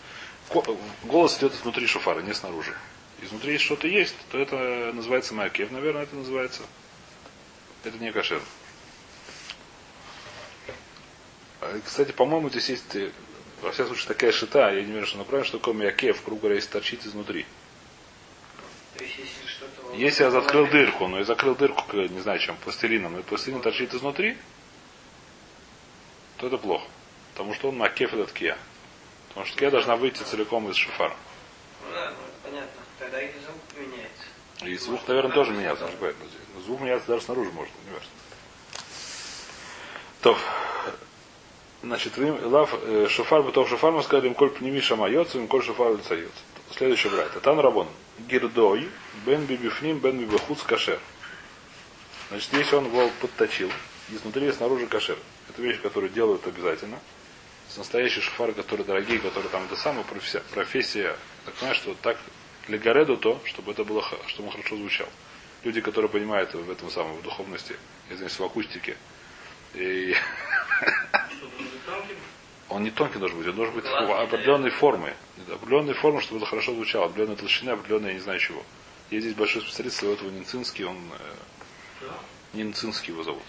голос 1.03 1.37
идет 1.37 1.53
изнутри 1.53 1.87
шофара, 1.87 2.21
не 2.21 2.33
снаружи. 2.33 2.75
Изнутри 3.21 3.57
что-то 3.57 3.87
есть, 3.87 4.15
то 4.31 4.37
это 4.37 4.91
называется 4.93 5.33
макев, 5.33 5.71
наверное, 5.71 6.03
это 6.03 6.15
называется. 6.15 6.63
Это 7.85 7.97
не 7.97 8.11
кошер. 8.11 8.41
А, 11.54 11.54
Кстати, 11.85 12.11
по-моему, 12.11 12.49
здесь 12.49 12.69
есть, 12.69 12.95
э, 12.95 13.11
во 13.61 13.71
всяком 13.71 13.93
случае, 13.93 14.07
такая 14.07 14.31
шита, 14.31 14.71
я 14.71 14.83
не 14.83 14.91
верю, 14.91 15.05
что 15.05 15.17
она 15.17 15.25
правильно, 15.25 15.47
что 15.47 15.57
такое 15.57 15.73
мякев, 15.73 16.23
грубо 16.25 16.41
говоря, 16.41 16.55
если 16.55 16.69
торчит 16.69 17.05
изнутри. 17.05 17.45
То 18.97 19.03
есть 19.03 19.17
если 19.17 19.47
что-то... 19.47 19.95
Если 19.95 20.23
я 20.23 20.31
закрыл 20.31 20.67
дырку, 20.67 21.07
но 21.07 21.19
я 21.19 21.25
закрыл 21.25 21.55
дырку, 21.55 21.83
не 21.95 22.19
знаю 22.19 22.39
чем, 22.39 22.57
пластилином, 22.57 23.17
и 23.17 23.23
пластилин 23.23 23.61
торчит 23.61 23.93
изнутри, 23.93 24.37
то 26.37 26.47
это 26.47 26.57
плохо. 26.57 26.87
Потому 27.33 27.53
что 27.53 27.69
он 27.69 27.77
макев 27.77 28.13
этот 28.13 28.31
кия. 28.31 28.57
Потому 29.29 29.45
что 29.45 29.57
кия 29.57 29.71
должна 29.71 29.95
выйти 29.95 30.23
целиком 30.23 30.69
из 30.69 30.75
шифара. 30.75 31.15
Ну 31.81 31.93
да, 31.93 32.11
ну, 32.11 32.49
понятно. 32.49 32.81
Тогда 32.99 33.21
и 33.21 33.31
звук 33.31 33.61
меняется. 33.77 34.25
И 34.65 34.77
звук, 34.77 35.07
наверное, 35.07 35.33
тоже 35.33 35.51
меняется. 35.51 35.85
может 35.85 36.15
Звук 36.65 36.81
меняется 36.81 37.07
даже 37.07 37.23
снаружи 37.23 37.51
может, 37.51 37.73
не 37.85 37.93
важно. 37.93 38.09
То, 40.21 40.37
значит, 41.85 42.17
лав, 42.17 42.73
э, 42.83 43.07
шофар, 43.09 43.43
бытов 43.43 43.69
шофар, 43.69 43.91
мы 43.91 44.03
сказали, 44.03 44.27
им 44.27 44.33
коль 44.33 44.49
пними 44.49 44.81
шамайоцу, 44.81 45.39
им 45.39 45.47
коль 45.47 45.63
шофар 45.63 45.93
лицайоцу. 45.93 46.33
Следующий 46.75 47.09
брат. 47.09 47.31
Тан 47.41 47.59
Рабон. 47.59 47.87
Гирдой, 48.27 48.89
бен 49.25 49.45
бибифним, 49.45 49.99
бен 49.99 50.19
бибихуц 50.19 50.63
кашер. 50.63 50.99
Значит, 52.29 52.53
если 52.53 52.75
он 52.75 52.85
его 52.85 53.09
подточил, 53.21 53.71
изнутри 54.09 54.47
и 54.47 54.51
снаружи 54.51 54.87
кашер. 54.87 55.17
Это 55.49 55.61
вещь, 55.61 55.79
которую 55.81 56.11
делают 56.11 56.45
обязательно. 56.47 56.99
Настоящие 57.77 58.21
шофары, 58.21 58.53
которые 58.53 58.85
дорогие, 58.85 59.19
которые 59.19 59.49
там 59.49 59.65
это 59.65 59.75
самая 59.75 60.05
профессия, 60.05 61.15
так 61.45 61.53
понимаешь, 61.55 61.77
что 61.77 61.93
так 62.01 62.17
для 62.67 62.77
Гореду 62.77 63.17
то, 63.17 63.39
чтобы 63.45 63.71
это 63.73 63.83
было, 63.83 64.03
чтобы 64.27 64.47
он 64.47 64.53
хорошо 64.53 64.77
звучал. 64.77 65.07
Люди, 65.63 65.81
которые 65.81 66.09
понимают 66.09 66.53
в 66.53 66.71
этом 66.71 66.89
самом, 66.89 67.17
в 67.17 67.21
духовности, 67.21 67.75
извиняюсь, 68.09 68.39
в 68.39 68.43
акустике. 68.43 68.97
И 69.73 70.15
Что, 71.29 71.47
должен 71.47 71.69
быть 71.69 71.85
тонким? 71.85 72.17
Он 72.69 72.83
не 72.83 72.91
тонкий 72.91 73.19
должен 73.19 73.37
быть, 73.37 73.47
он 73.47 73.55
должен 73.55 73.73
быть 73.75 73.83
такого 73.83 74.21
определенной 74.21 74.69
формы. 74.71 75.13
Определенной 75.51 75.93
формы, 75.93 76.21
чтобы 76.21 76.39
это 76.39 76.47
хорошо 76.49 76.73
звучало, 76.73 77.05
определенной 77.05 77.35
толщины, 77.35 77.69
определенной, 77.71 78.09
я 78.09 78.13
не 78.15 78.19
знаю 78.19 78.39
чего. 78.39 78.63
Есть 79.11 79.25
здесь 79.25 79.35
большой 79.37 79.61
специалист, 79.61 79.99
зовут 80.01 80.21
его 80.21 80.31
Нинцинский, 80.31 80.83
он 80.85 80.97
э. 82.01 82.05
Нинцинский 82.53 83.13
его 83.13 83.23
зовут. 83.23 83.43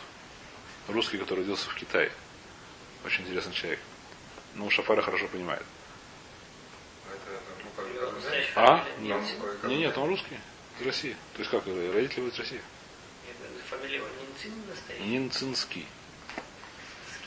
Русский, 0.88 1.18
который 1.18 1.40
родился 1.40 1.68
в 1.70 1.74
Китае. 1.74 2.12
Очень 3.05 3.24
интересный 3.24 3.55
человек. 3.55 3.81
Ну, 4.55 4.68
Шафара 4.70 5.00
хорошо 5.02 5.29
понимает. 5.29 5.62
Это, 7.11 7.40
ну, 8.05 8.12
Настоящий 8.14 8.52
А? 8.57 8.85
немцы? 9.00 9.33
Не, 9.64 9.76
нет, 9.76 9.96
он 9.98 10.09
русский. 10.09 10.38
Из 10.81 10.87
России. 10.87 11.16
То 11.35 11.38
есть 11.40 11.50
как, 11.50 11.66
э, 11.66 11.92
родители 11.92 12.29
из 12.29 12.38
России? 12.38 12.61
Фамилия 13.70 13.98
Нинцин 14.00 14.52
настоящая? 14.68 15.05
Нинцинский. 15.09 15.87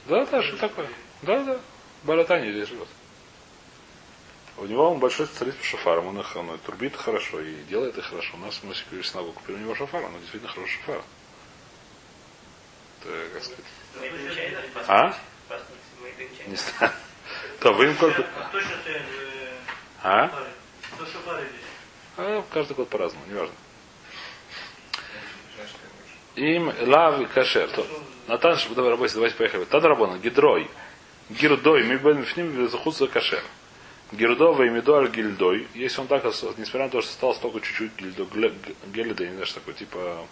Да, 0.08 0.26
да, 0.26 0.42
что 0.42 0.58
такое? 0.58 0.90
Да, 1.22 1.44
да. 1.44 1.60
В 2.04 2.08
Балятане 2.08 2.52
здесь 2.52 2.68
живет. 2.68 2.88
У 4.58 4.66
него 4.66 4.92
он 4.92 5.00
большой 5.00 5.26
специалист 5.28 5.58
по 5.58 5.64
шафарам. 5.64 6.08
Он 6.08 6.20
их 6.20 6.36
он 6.36 6.54
и 6.54 6.58
трубит 6.60 6.96
хорошо 6.96 7.40
и 7.40 7.56
делает 7.64 7.98
их 7.98 8.06
хорошо. 8.06 8.36
У 8.36 8.38
нас 8.38 8.60
мы 8.64 8.74
в 8.74 9.08
синагогу 9.08 9.34
купили 9.34 9.58
у 9.58 9.60
него 9.60 9.76
шафар, 9.76 10.04
он 10.04 10.20
действительно 10.20 10.52
хороший 10.52 10.80
шафар. 10.80 11.02
Это, 13.02 13.30
как 13.34 13.44
сказать? 13.44 13.66
А? 14.88 15.18
Не 16.48 16.56
знаю. 16.56 16.94
То 17.60 17.74
вы 17.74 17.86
им 17.86 17.98
только... 17.98 18.26
А 20.04 20.30
в 20.98 22.20
А? 22.20 22.44
каждый 22.52 22.74
год 22.76 22.90
по-разному, 22.90 23.26
неважно. 23.28 23.56
Им 26.36 26.74
лав 26.88 27.20
и 27.22 27.26
кашер. 27.26 27.70
То- 27.70 27.86
Натан, 28.28 28.58
давай 28.76 28.92
работать, 28.92 29.14
давайте 29.14 29.36
поехали. 29.36 29.66
Тадрабона, 29.66 30.18
гидрой. 30.18 30.70
Гирдой, 31.30 31.84
мы 31.84 31.98
будем 31.98 32.24
в 32.24 32.38
ним 32.38 32.70
захуться 32.70 33.08
кашер. 33.08 33.44
Гирдова 34.12 34.64
и 34.64 34.70
медуаль 34.70 35.10
гильдой. 35.10 35.68
Если 35.74 36.00
он 36.02 36.08
так, 36.08 36.24
несмотря 36.24 36.84
на 36.86 36.90
то, 36.90 37.02
что 37.02 37.12
осталось 37.12 37.40
только 37.40 37.62
чуть-чуть 37.62 37.96
гильдо, 37.98 38.26
гельда, 38.88 39.24
я 39.24 39.30
не 39.30 39.36
знаю, 39.36 39.46
что 39.48 39.60
такое, 39.60 39.74
типа 39.74 40.28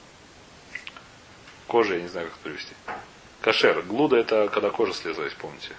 кожи, 1.68 1.96
я 1.96 2.02
не 2.02 2.08
знаю, 2.08 2.28
как 2.28 2.36
это 2.38 2.50
привести. 2.50 2.74
Кашер. 3.42 3.82
Глуда 3.84 4.18
это 4.18 4.50
когда 4.50 4.70
кожа 4.70 4.94
слезла, 4.94 5.24
если 5.24 5.38
помните. 5.38 5.72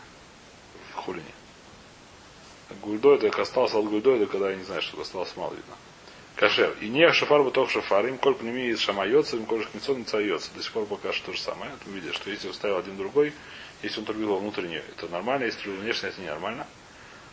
В 0.92 0.96
хулине. 0.96 1.24
Гульдой, 2.80 3.16
это 3.16 3.30
как 3.30 3.40
осталось 3.40 3.74
от 3.74 3.84
гульдой, 3.84 4.16
это 4.16 4.26
когда 4.26 4.50
я 4.50 4.56
не 4.56 4.64
знаю, 4.64 4.82
что 4.82 5.00
осталось 5.00 5.36
мало 5.36 5.50
видно. 5.50 5.74
Кашер. 6.36 6.74
И 6.80 6.88
не 6.88 7.12
шафар 7.12 7.48
только 7.50 7.72
шафар, 7.72 8.06
им 8.06 8.18
коль 8.18 8.34
пнеми 8.34 8.68
из 8.68 8.80
шамайоца, 8.80 9.36
им 9.36 9.46
коль 9.46 9.64
шкнецон 9.64 9.98
не 9.98 10.04
цайоца. 10.04 10.50
До 10.56 10.62
сих 10.62 10.72
пор 10.72 10.86
пока 10.86 11.12
что 11.12 11.26
то 11.26 11.32
же 11.32 11.40
самое. 11.40 11.70
Это 11.72 11.90
видите, 11.90 12.14
что 12.14 12.30
если 12.30 12.48
он 12.48 12.54
ставил 12.54 12.78
один 12.78 12.96
другой, 12.96 13.32
если 13.82 14.00
он 14.00 14.06
трубил 14.06 14.30
во 14.30 14.38
внутреннее, 14.38 14.82
это 14.88 15.08
нормально, 15.08 15.44
если 15.44 15.60
трубил 15.60 15.82
внешне, 15.82 16.08
это 16.08 16.20
ненормально. 16.20 16.66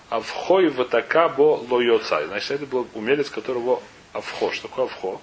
А 0.10 0.20
вхой 0.20 0.70
в 0.70 0.82
атака 0.82 1.30
бо 1.30 1.64
лойоцай. 1.70 2.28
Значит, 2.28 2.52
это 2.52 2.66
был 2.66 2.88
умелец, 2.94 3.30
которого 3.30 3.82
авхо. 4.14 4.52
Что 4.52 4.68
такое 4.68 4.86
авхо? 4.86 5.22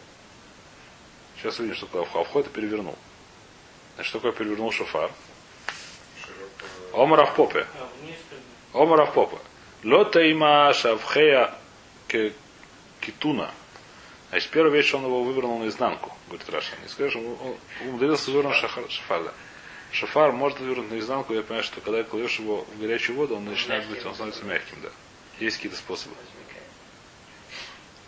Сейчас 1.36 1.58
увидим, 1.58 1.76
что 1.76 1.86
такое 1.86 2.02
авхо. 2.02 2.20
Авхо 2.20 2.40
это 2.40 2.50
перевернул. 2.50 2.96
Значит, 3.96 4.10
что 4.10 4.18
такое 4.18 4.32
перевернул 4.32 4.70
шафар? 4.72 5.10
Омар 6.92 7.20
авпопе. 7.20 7.66
А. 8.72 8.82
Омар 8.82 9.00
авпопе. 9.02 9.36
Лота 9.84 10.20
има 10.20 10.72
шавхея 10.72 11.54
китуна. 13.00 13.50
Значит, 14.30 14.50
первая 14.50 14.72
вещь, 14.72 14.92
он 14.94 15.04
его 15.04 15.22
вывернул 15.22 15.58
наизнанку, 15.58 16.12
говорит 16.28 16.48
Раша. 16.50 16.74
Не 16.82 16.88
скажешь, 16.88 17.16
он 17.16 17.36
умудрился 17.86 18.30
вывернуть 18.30 18.56
шафар. 18.56 19.24
да. 19.24 19.32
Шафар 19.92 20.32
может 20.32 20.58
вывернуть 20.58 20.90
наизнанку, 20.90 21.32
я 21.32 21.42
понимаю, 21.42 21.62
что 21.62 21.80
когда 21.80 22.02
кладешь 22.02 22.38
его 22.38 22.66
в 22.74 22.80
горячую 22.80 23.16
воду, 23.16 23.36
он 23.36 23.44
начинает 23.44 23.86
быть, 23.86 24.04
он 24.04 24.14
становится 24.14 24.44
мягким, 24.44 24.78
да. 24.82 24.88
Есть 25.38 25.56
какие-то 25.56 25.78
способы. 25.78 26.14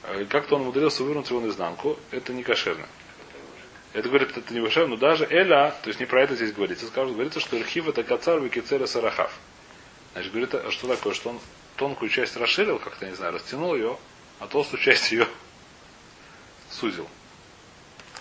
А 0.03 0.25
Как-то 0.25 0.57
он 0.57 0.63
умудрился 0.63 1.03
вывернуть 1.03 1.31
его 1.31 1.41
наизнанку, 1.41 1.99
это 2.11 2.33
не 2.33 2.43
кошерно. 2.43 2.87
Это 3.93 4.09
говорит, 4.09 4.37
это 4.37 4.53
не 4.53 4.61
кошерно, 4.61 4.91
но 4.91 4.97
даже 4.97 5.25
Эля, 5.31 5.75
то 5.83 5.89
есть 5.89 6.01
не 6.01 6.07
про 6.07 6.23
это 6.23 6.35
здесь 6.35 6.53
говорится, 6.53 6.87
скажут, 6.87 7.15
говорится, 7.15 7.41
что 7.41 7.57
Ирхив 7.59 7.89
это 7.89 8.03
кацар 8.03 8.41
викицера 8.41 8.87
сарахав. 8.87 9.33
Значит, 10.13 10.33
говорит, 10.33 10.55
а 10.55 10.71
что 10.71 10.89
такое, 10.89 11.15
что 11.15 11.31
он 11.31 11.41
тонкую 11.79 12.11
часть 12.11 12.37
расширил, 12.37 12.79
как-то, 12.79 13.07
не 13.07 13.15
знаю, 13.15 13.33
растянул 13.33 13.75
ее, 13.75 13.97
а 14.41 14.47
толстую 14.47 14.83
часть 14.83 15.11
ее 15.13 15.27
сузил. 16.71 17.09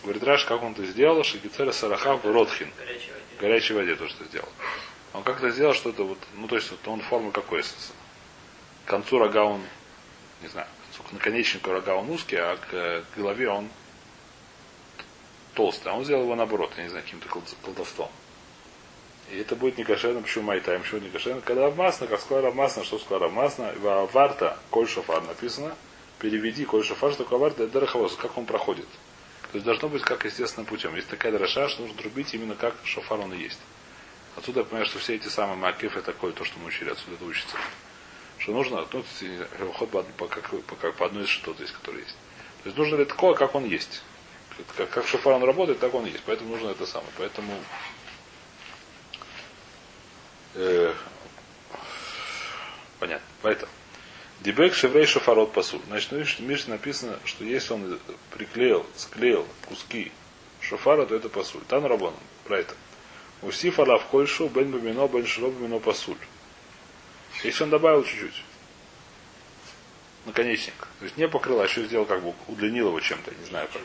Говорит, 0.04 0.24
Раш, 0.24 0.46
как 0.46 0.64
он 0.64 0.72
это 0.74 0.86
сделал, 0.86 1.24
Шигицера 1.24 1.72
Сарахав 1.72 2.24
Ротхин. 2.24 2.72
В 3.36 3.42
горячей 3.42 3.74
воде 3.74 3.96
то, 3.96 4.08
что 4.08 4.24
сделал. 4.26 4.50
Он 5.14 5.24
как-то 5.24 5.50
сделал 5.50 5.74
что-то 5.74 6.04
вот, 6.04 6.20
ну 6.36 6.48
то 6.48 6.56
есть 6.56 6.70
вот 6.70 6.88
он 6.88 7.02
формы 7.02 7.32
какой? 7.32 7.64
К 7.64 8.90
концу 8.90 9.18
рога 9.18 9.44
он, 9.44 9.62
не 10.42 10.48
знаю, 10.48 10.68
к 11.10 11.12
наконечнику 11.12 11.72
рога 11.72 11.96
он 11.96 12.10
узкий, 12.10 12.38
а 12.38 12.58
к, 12.58 13.06
голове 13.16 13.50
он 13.50 13.70
толстый. 15.56 15.90
А 15.90 15.94
он 15.96 16.06
сделал 16.06 16.24
его 16.24 16.36
наоборот, 16.36 16.72
я 16.78 16.84
не 16.84 16.90
знаю, 16.90 17.04
каким-то 17.04 17.28
колд- 17.28 17.56
колдовством. 17.64 18.12
И 19.32 19.40
это 19.40 19.56
будет 19.56 19.78
не 19.78 19.84
кошерно, 19.84 20.22
почему 20.22 20.46
майтайм, 20.46 20.82
почему 20.82 21.02
не 21.02 21.10
кошерно? 21.10 21.42
Когда 21.42 21.70
масно, 21.70 22.08
как 22.08 22.22
сказал 22.22 22.54
масно, 22.54 22.84
что 22.84 22.98
сказал 22.98 23.30
масно, 23.30 23.74
варта, 24.14 24.58
коль 24.70 24.88
шофар 24.88 25.22
написано, 25.24 25.76
переведи 26.20 26.64
коль 26.66 26.86
шофар, 26.86 27.12
что 27.12 27.26
варта, 27.38 27.64
это 27.64 27.74
дороховоз, 27.74 28.16
как 28.16 28.38
он 28.38 28.46
проходит. 28.46 28.88
То 29.52 29.56
есть 29.56 29.66
должно 29.66 29.90
быть 29.90 30.02
как 30.02 30.26
естественным 30.26 30.66
путем. 30.66 30.96
Есть 30.96 31.10
такая 31.10 31.32
дроша, 31.32 31.68
что 31.68 31.82
нужно 31.82 31.98
трубить 31.98 32.34
именно 32.34 32.56
как 32.56 32.76
шофар 32.84 33.20
он 33.20 33.34
и 33.34 33.38
есть. 33.38 33.60
Отсюда 34.36 34.60
я 34.60 34.66
понимаю, 34.66 34.86
что 34.86 35.00
все 35.00 35.16
эти 35.16 35.28
самые 35.28 35.58
макиф 35.58 35.98
это 35.98 36.06
такое, 36.14 36.32
то, 36.32 36.46
что 36.46 36.60
мы 36.60 36.68
учили, 36.68 36.90
отсюда 36.90 37.16
это 37.16 37.26
учится. 37.26 37.58
Что 38.38 38.52
нужно, 38.52 38.86
ну, 38.94 39.04
это 39.22 39.74
ход 39.74 39.90
по, 39.90 40.04
по, 40.04 40.28
по, 40.28 40.76
как 40.76 40.96
по 40.96 41.06
одной 41.06 41.24
из 41.24 41.30
шитот 41.30 41.58
здесь, 41.58 41.72
которые 41.72 42.04
есть. 42.04 42.16
То 42.64 42.70
есть 42.70 42.78
нужно 42.78 43.04
такое, 43.04 43.34
как 43.34 43.56
он 43.56 43.66
есть. 43.66 44.04
Как, 44.76 44.90
как 44.90 45.08
шофар 45.08 45.34
он 45.34 45.44
работает, 45.44 45.80
так 45.80 45.94
он 45.94 46.06
есть. 46.06 46.22
Поэтому 46.26 46.52
нужно 46.52 46.70
это 46.70 46.86
самое. 46.86 47.12
Поэтому 47.18 47.54
э, 50.56 50.94
понятно. 53.00 53.28
Поэтому. 53.42 53.72
Дебек 54.42 54.76
шеврей 54.76 55.06
шофарот 55.06 55.52
пасуль. 55.54 55.82
Значит, 55.88 56.12
в 56.12 56.42
Мишне 56.42 56.74
написано, 56.74 57.20
что 57.26 57.44
если 57.44 57.74
он 57.74 58.00
приклеил, 58.32 58.86
склеил 58.96 59.48
куски 59.68 60.12
шофара, 60.62 61.06
то 61.06 61.16
это 61.16 61.30
пасуль. 61.30 61.62
Там 61.68 61.86
рабон. 61.86 62.14
Про 62.44 62.60
это. 62.60 62.76
Усиф 63.42 63.80
алав 63.80 64.04
хойшу 64.06 64.48
бен 64.50 64.72
бамино 64.72 65.08
бен 65.08 65.26
шило 65.26 65.50
бамино 65.50 65.80
пасуль. 65.80 66.18
Если 67.44 67.64
он 67.64 67.70
добавил 67.70 68.04
чуть-чуть. 68.04 68.44
Наконечник. 70.26 70.88
То 71.00 71.06
есть 71.06 71.18
не 71.18 71.28
покрыл, 71.28 71.62
а 71.62 71.66
еще 71.66 71.86
сделал 71.86 72.06
как 72.06 72.22
бы 72.22 72.34
удлинил 72.48 72.88
его 72.88 73.00
чем-то, 73.00 73.34
не 73.34 73.46
знаю 73.46 73.68
как. 73.72 73.82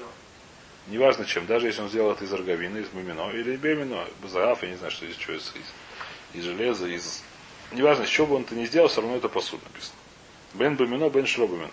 Неважно 0.88 1.24
чем, 1.24 1.46
даже 1.46 1.68
если 1.68 1.82
он 1.82 1.88
сделал 1.88 2.12
это 2.12 2.24
из 2.24 2.32
роговины, 2.32 2.78
из 2.78 2.88
бамино, 2.88 3.30
или 3.30 3.56
бемино, 3.56 4.04
базараф, 4.20 4.62
я 4.64 4.70
не 4.70 4.76
знаю, 4.76 4.90
что 4.90 5.06
здесь 5.06 5.20
что 5.20 5.32
из, 5.32 5.52
из, 5.54 5.72
из 6.34 6.44
железа, 6.44 6.86
из... 6.86 7.22
Неважно, 7.72 8.06
чего 8.06 8.26
бы 8.26 8.34
он 8.36 8.42
это 8.42 8.54
не 8.54 8.66
сделал, 8.66 8.88
все 8.88 9.00
равно 9.00 9.16
это 9.16 9.28
пасуль 9.28 9.60
написано. 9.64 9.96
Бен 10.54 10.76
бамино, 10.76 11.08
бен 11.08 11.26
шило 11.26 11.46
бамино. 11.46 11.70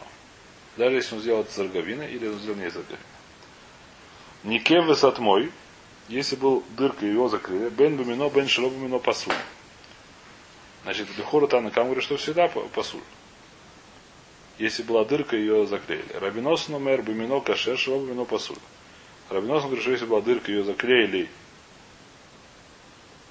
Даже 0.77 0.95
если 0.95 1.15
он 1.15 1.21
сделал 1.21 1.41
это 1.41 1.51
из 1.51 1.57
роговины, 1.57 2.03
или 2.03 2.27
он 2.27 2.39
сделал 2.39 2.57
не 2.57 2.67
из 2.67 2.75
роговины. 2.75 2.99
Никев 4.43 4.85
высот 4.85 5.19
мой, 5.19 5.51
если 6.07 6.35
был 6.35 6.63
дырка, 6.77 7.05
его 7.05 7.27
закрыли, 7.27 7.69
бен 7.69 7.97
бамино, 7.97 8.29
бен 8.29 8.47
шило 8.47 8.69
бамино 8.69 8.99
пасуль. 8.99 9.33
Значит, 10.83 11.07
Бехора 11.17 11.47
Танакам 11.47 11.85
говорит, 11.85 12.03
что 12.03 12.17
всегда 12.17 12.47
пасуль. 12.47 13.01
Если 14.57 14.83
была 14.83 15.05
дырка, 15.05 15.35
ее 15.35 15.65
заклеили. 15.67 16.13
Рабинос 16.13 16.67
номер 16.67 17.01
бамино 17.01 17.41
кашер, 17.41 17.77
шило 17.77 17.99
бамино 17.99 18.25
пасуль. 18.25 18.57
Рабинос 19.29 19.63
говорит, 19.63 19.81
что 19.81 19.91
если 19.91 20.05
была 20.05 20.21
дырка, 20.21 20.51
ее 20.51 20.63
заклеили 20.63 21.29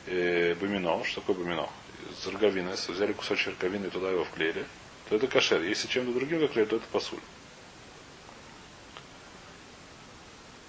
э, 0.08 0.54
бамино. 0.54 1.04
Что 1.04 1.20
такое 1.20 1.36
бамино? 1.36 1.68
Из 2.10 2.26
роговины. 2.26 2.70
Если 2.70 2.92
Взяли 2.92 3.12
кусочек 3.12 3.54
роговины 3.60 3.86
и 3.86 3.90
туда 3.90 4.10
его 4.10 4.24
вклеили, 4.24 4.66
то 5.08 5.16
это 5.16 5.26
кашер. 5.26 5.62
Если 5.62 5.88
чем-то 5.88 6.12
другим 6.12 6.40
заклеили, 6.40 6.68
то 6.68 6.76
это 6.76 6.86
пасуль. 6.90 7.20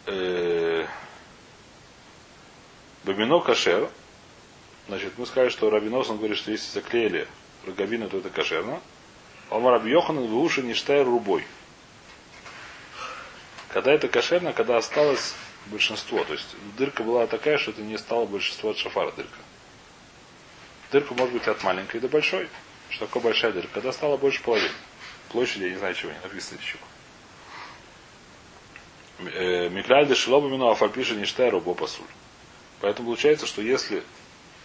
Э, 0.06 0.86
Бамино 3.04 3.40
кашер. 3.40 3.90
Значит, 4.88 5.14
мы 5.18 5.26
сказали, 5.26 5.50
что 5.50 5.70
Рабинос, 5.70 6.10
он 6.10 6.18
говорит, 6.18 6.38
что 6.38 6.52
если 6.52 6.72
заклеили 6.72 7.28
роговину, 7.66 8.10
то 8.10 8.18
это 8.18 8.30
кошерно. 8.30 8.82
Омар 9.50 9.74
Рабьоханан 9.74 10.28
в 10.28 10.38
уши 10.38 10.62
не 10.62 10.74
штайр 10.74 11.06
рубой. 11.06 11.46
Когда 13.70 13.92
это 13.92 14.08
кошерно, 14.08 14.52
когда 14.52 14.78
осталось 14.78 15.34
большинство. 15.70 16.24
То 16.24 16.34
есть 16.34 16.48
дырка 16.78 17.04
была 17.04 17.28
такая, 17.28 17.58
что 17.58 17.72
это 17.72 17.82
не 17.82 17.98
стало 17.98 18.26
большинство 18.26 18.72
от 18.72 18.78
шафара 18.78 19.12
дырка. 19.12 19.40
Дырка 20.92 21.14
может 21.14 21.34
быть 21.34 21.48
от 21.48 21.64
маленькой 21.64 22.00
до 22.00 22.08
большой. 22.08 22.50
Что 22.90 23.06
такое 23.06 23.24
большая 23.24 23.52
дырка? 23.52 23.70
Когда 23.76 23.92
стало 23.92 24.18
больше 24.18 24.42
половины. 24.42 24.70
Площади, 25.30 25.64
я 25.64 25.70
не 25.72 25.78
знаю, 25.78 25.94
чего 25.94 26.12
не 26.12 26.20
написано 26.20 26.60
чего. 26.62 26.82
Микляльда 29.70 30.16
шилобамину 30.16 30.70
афальпиша 30.70 31.16
не 31.16 31.26
штайр 31.26 31.54
рубо 31.54 31.74
пасуль. 31.74 32.06
Поэтому 32.82 33.10
получается, 33.10 33.46
что 33.46 33.62
если 33.62 34.04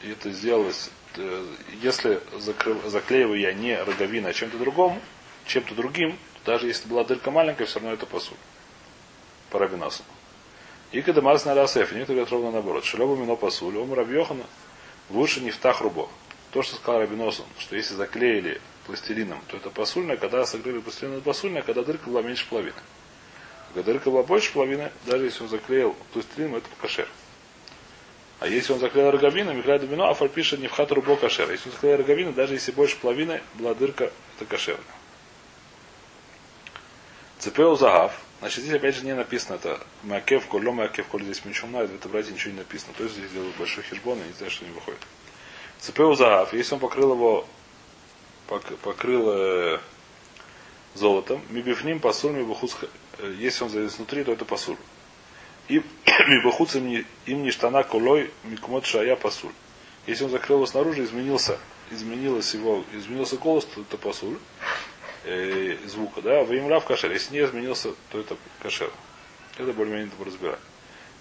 это 0.02 0.30
сделалось, 0.30 0.90
э, 1.16 1.46
если 1.82 2.20
заклеиваю 2.36 3.40
я 3.40 3.52
не 3.52 3.76
роговиной, 3.76 4.30
а 4.30 4.34
чем-то 4.34 4.56
другом, 4.58 5.00
чем-то 5.46 5.74
другим, 5.74 6.16
даже 6.44 6.68
если 6.68 6.88
была 6.88 7.04
дырка 7.04 7.30
маленькая, 7.30 7.66
все 7.66 7.80
равно 7.80 7.94
это 7.94 8.06
пасуль. 8.06 8.36
По 9.50 9.58
рабиносу. 9.58 10.04
И 10.94 11.02
когда 11.02 11.20
Марс 11.22 11.44
на 11.44 11.56
Расеф, 11.56 11.90
некоторые 11.90 12.24
говорят 12.24 12.30
ровно 12.30 12.50
наоборот. 12.52 12.84
Шелоба 12.84 13.20
мино 13.20 13.34
пасуль, 13.34 13.76
ом 13.78 13.92
Рабьохана, 13.92 14.44
выше 15.08 15.40
не 15.40 15.50
в 15.50 15.80
рубо. 15.80 16.08
То, 16.52 16.62
что 16.62 16.76
сказал 16.76 17.00
Рабиносун, 17.00 17.46
что 17.58 17.74
если 17.74 17.94
заклеили 17.94 18.60
пластилином, 18.86 19.40
то 19.48 19.56
это 19.56 19.70
посульная, 19.70 20.16
когда 20.16 20.44
заклеили 20.44 20.78
пластилином, 20.78 21.16
это 21.16 21.24
посульная, 21.24 21.62
когда 21.62 21.82
дырка 21.82 22.08
была 22.08 22.22
меньше 22.22 22.48
половины. 22.48 22.76
Когда 23.72 23.90
дырка 23.90 24.08
была 24.08 24.22
больше 24.22 24.52
половины, 24.52 24.92
даже 25.04 25.24
если 25.24 25.42
он 25.42 25.48
заклеил 25.48 25.96
пластилином, 26.12 26.54
это 26.54 26.68
кошер. 26.80 27.08
А 28.38 28.46
если 28.46 28.72
он 28.72 28.78
заклеил 28.78 29.10
роговиной, 29.10 29.56
Михаил 29.56 29.80
Домино, 29.80 30.16
а 30.16 30.28
пишет 30.28 30.60
не 30.60 30.68
в 30.68 30.70
хату 30.70 30.94
рубо 30.94 31.16
кошер. 31.16 31.50
Если 31.50 31.70
он 31.70 31.74
заклеил 31.74 31.96
роговиной, 31.96 32.32
даже 32.34 32.54
если 32.54 32.70
больше 32.70 32.96
половины 32.98 33.42
была 33.54 33.74
дырка, 33.74 34.12
это 34.36 34.46
кошерно. 34.46 34.84
Цепеу 37.40 37.74
загав. 37.74 38.23
Значит, 38.44 38.64
здесь 38.64 38.74
опять 38.74 38.94
же 38.94 39.06
не 39.06 39.14
написано 39.14 39.54
это 39.54 39.80
Макев, 40.02 40.46
Коло, 40.48 40.70
Макев, 40.70 41.06
Коло 41.06 41.24
здесь 41.24 41.42
ничего 41.46 41.66
в 41.68 41.94
этом 41.94 42.10
бразе 42.12 42.30
ничего 42.30 42.52
не 42.52 42.58
написано. 42.58 42.92
То 42.94 43.04
есть 43.04 43.16
здесь 43.16 43.30
делают 43.30 43.56
большой 43.56 43.84
хижбон, 43.84 44.18
и 44.20 44.26
не 44.26 44.34
знаю, 44.34 44.50
что 44.50 44.66
не 44.66 44.70
выходит. 44.72 45.00
Цепеу 45.78 46.14
загав. 46.14 46.52
Если 46.52 46.74
он 46.74 46.80
покрыл 46.80 47.14
его, 47.14 47.48
покрыл 48.82 49.30
э, 49.30 49.78
золотом, 50.94 51.40
мибифним 51.48 52.00
пасур, 52.00 52.32
мибухуц, 52.32 52.74
э, 53.16 53.34
если 53.38 53.64
он 53.64 53.70
изнутри, 53.86 54.24
то 54.24 54.32
это 54.32 54.44
пасур. 54.44 54.76
И 55.68 55.78
мибухуц 56.28 56.74
им 56.74 57.02
не 57.26 57.50
штана 57.50 57.82
колой, 57.82 58.30
микмот 58.42 58.84
шая 58.84 59.16
пасуль. 59.16 59.52
Если 60.06 60.22
он 60.22 60.30
закрыл 60.30 60.58
его 60.58 60.66
снаружи, 60.66 61.04
изменился, 61.04 61.58
изменилось 61.90 62.52
его, 62.52 62.84
изменился 62.92 63.38
голос, 63.38 63.64
то 63.64 63.80
это 63.80 63.96
пасуль 63.96 64.36
э, 65.24 65.76
звука, 65.86 66.22
да, 66.22 66.44
в 66.44 66.80
кашер. 66.80 67.12
Если 67.12 67.34
не 67.34 67.44
изменился, 67.44 67.90
то 68.10 68.20
это 68.20 68.36
кашер. 68.60 68.90
Это 69.58 69.72
более-менее 69.72 70.10
это 70.14 70.24
разбирать. 70.24 70.60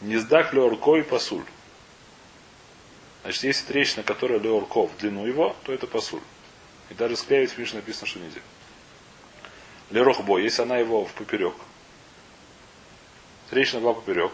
Не 0.02 0.18
сдак 0.18 0.54
леоркой 0.54 1.04
пасуль. 1.04 1.46
Значит, 3.24 3.44
если 3.44 3.66
трещина, 3.66 4.04
которая 4.04 4.40
леорков 4.40 4.92
в 4.92 4.98
длину 4.98 5.26
его, 5.26 5.56
то 5.64 5.72
это 5.72 5.88
пасуль. 5.88 6.22
И 6.90 6.94
даже 6.94 7.16
склеивать 7.16 7.52
в 7.52 7.58
Мише 7.58 7.76
написано, 7.76 8.08
что 8.08 8.20
нельзя. 8.20 8.42
Лерохбо, 9.92 10.40
если 10.40 10.64
она 10.64 10.78
его 10.78 11.06
в 11.06 11.14
поперек. 11.14 11.54
Трещина 13.50 13.82
была 13.82 13.94
поперек. 13.94 14.32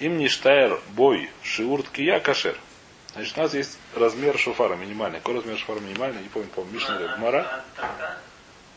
Им 0.00 0.18
не 0.18 0.28
штайр 0.28 0.80
бой 0.90 1.30
шиурт 1.42 1.88
кия 1.90 2.18
кашер. 2.18 2.58
Значит, 3.12 3.36
у 3.36 3.40
нас 3.42 3.54
есть 3.54 3.78
размер 3.94 4.38
шофара 4.38 4.74
минимальный. 4.74 5.18
Какой 5.18 5.36
размер 5.36 5.58
шофара 5.58 5.80
минимальный? 5.80 6.22
Не 6.22 6.28
помню, 6.28 6.48
помню, 6.48 6.72
Мишна 6.72 6.96
или 6.96 7.06
Гмара. 7.18 7.64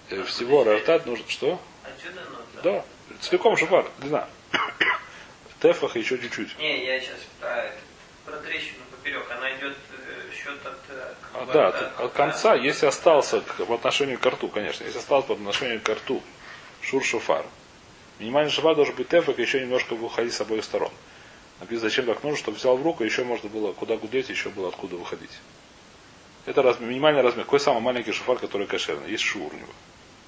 Э, 0.09 0.23
всего 0.23 0.63
рафтат 0.63 1.05
нужно. 1.05 1.25
Что? 1.27 1.59
Да. 2.63 2.83
Целиком 3.21 3.57
шофар. 3.57 3.85
Длина. 3.99 4.27
Тефах 5.61 5.95
еще 5.95 6.17
чуть-чуть. 6.17 6.57
Не, 6.59 6.85
я 6.85 6.99
сейчас 6.99 7.17
про, 7.39 7.71
про 8.25 8.37
трещину 8.37 8.83
поперек. 8.91 9.25
Она 9.31 9.51
идет 9.55 9.75
э, 9.91 10.35
счет 10.35 10.65
от... 10.65 10.77
Э, 10.89 11.13
а, 11.33 11.45
да, 11.51 11.67
от, 11.69 11.99
от 11.99 12.13
конца, 12.13 12.55
если 12.55 12.85
остался 12.85 13.41
к, 13.41 13.65
по 13.65 13.75
отношению 13.75 14.19
к 14.19 14.25
рту, 14.25 14.47
конечно, 14.47 14.83
если 14.83 14.99
остался 14.99 15.29
по 15.29 15.33
отношению 15.33 15.81
к 15.81 15.89
рту 15.89 16.21
шур 16.81 17.03
шофар. 17.03 17.45
Минимальный 18.19 18.51
шофар 18.51 18.75
должен 18.75 18.95
быть 18.95 19.07
тефак, 19.07 19.39
еще 19.39 19.59
немножко 19.59 19.95
выходить 19.95 20.33
с 20.33 20.41
обоих 20.41 20.63
сторон. 20.63 20.91
Написано, 21.59 21.89
зачем 21.89 22.05
так 22.05 22.21
нужно, 22.23 22.37
чтобы 22.37 22.57
взял 22.57 22.77
в 22.77 22.83
руку, 22.83 23.03
еще 23.03 23.23
можно 23.23 23.49
было 23.49 23.73
куда 23.73 23.97
гудеть, 23.97 24.29
еще 24.29 24.49
было 24.49 24.69
откуда 24.69 24.97
выходить. 24.97 25.31
Это 26.45 26.61
размер, 26.61 26.89
минимальный 26.89 27.21
размер. 27.21 27.45
Какой 27.45 27.59
самый 27.59 27.81
маленький 27.81 28.11
шофар, 28.11 28.37
который 28.37 28.67
кошерный? 28.67 29.09
Есть 29.09 29.23
шур 29.23 29.51
у 29.51 29.55
него. 29.55 29.73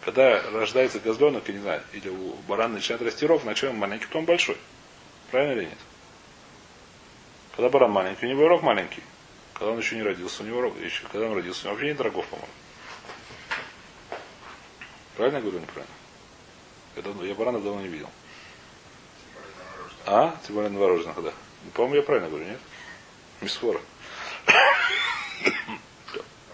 Когда 0.07 0.41
рождается 0.51 1.01
козленок, 1.01 1.49
я 1.49 1.53
не 1.53 1.59
знаю, 1.59 1.83
или 1.91 2.07
у 2.07 2.35
барана 2.47 2.75
начинает 2.75 3.01
расти 3.01 3.25
рог, 3.25 3.43
вначале 3.43 3.73
он 3.73 3.79
маленький, 3.79 4.05
потом 4.05 4.23
большой. 4.23 4.57
Правильно 5.31 5.59
или 5.59 5.65
нет? 5.65 5.77
Когда 7.53 7.67
баран 7.67 7.91
маленький, 7.91 8.25
у 8.25 8.29
него 8.29 8.47
рог 8.47 8.61
маленький. 8.61 9.03
Когда 9.53 9.73
он 9.73 9.79
еще 9.79 9.97
не 9.97 10.03
родился, 10.03 10.43
у 10.43 10.45
него 10.45 10.61
рог 10.61 10.79
еще. 10.79 11.03
Когда 11.11 11.27
он 11.27 11.33
родился, 11.35 11.59
у 11.59 11.65
него 11.65 11.73
вообще 11.73 11.89
нет 11.89 11.99
рогов, 11.99 12.25
по-моему. 12.27 12.53
Правильно 15.17 15.35
я 15.35 15.41
говорю, 15.41 15.59
неправильно? 15.59 15.95
Я, 16.95 17.01
давно, 17.01 17.25
я 17.25 17.35
барана 17.35 17.59
давно 17.59 17.81
не 17.81 17.89
видел. 17.89 18.09
А? 20.05 20.37
Тем 20.45 20.55
более 20.55 20.71
новорожденных, 20.71 21.21
да. 21.21 21.33
По-моему, 21.73 21.95
я 21.97 22.01
правильно 22.03 22.29
говорю, 22.29 22.45
нет? 22.45 22.61
Мисфора. 23.41 23.81
А 24.45 24.51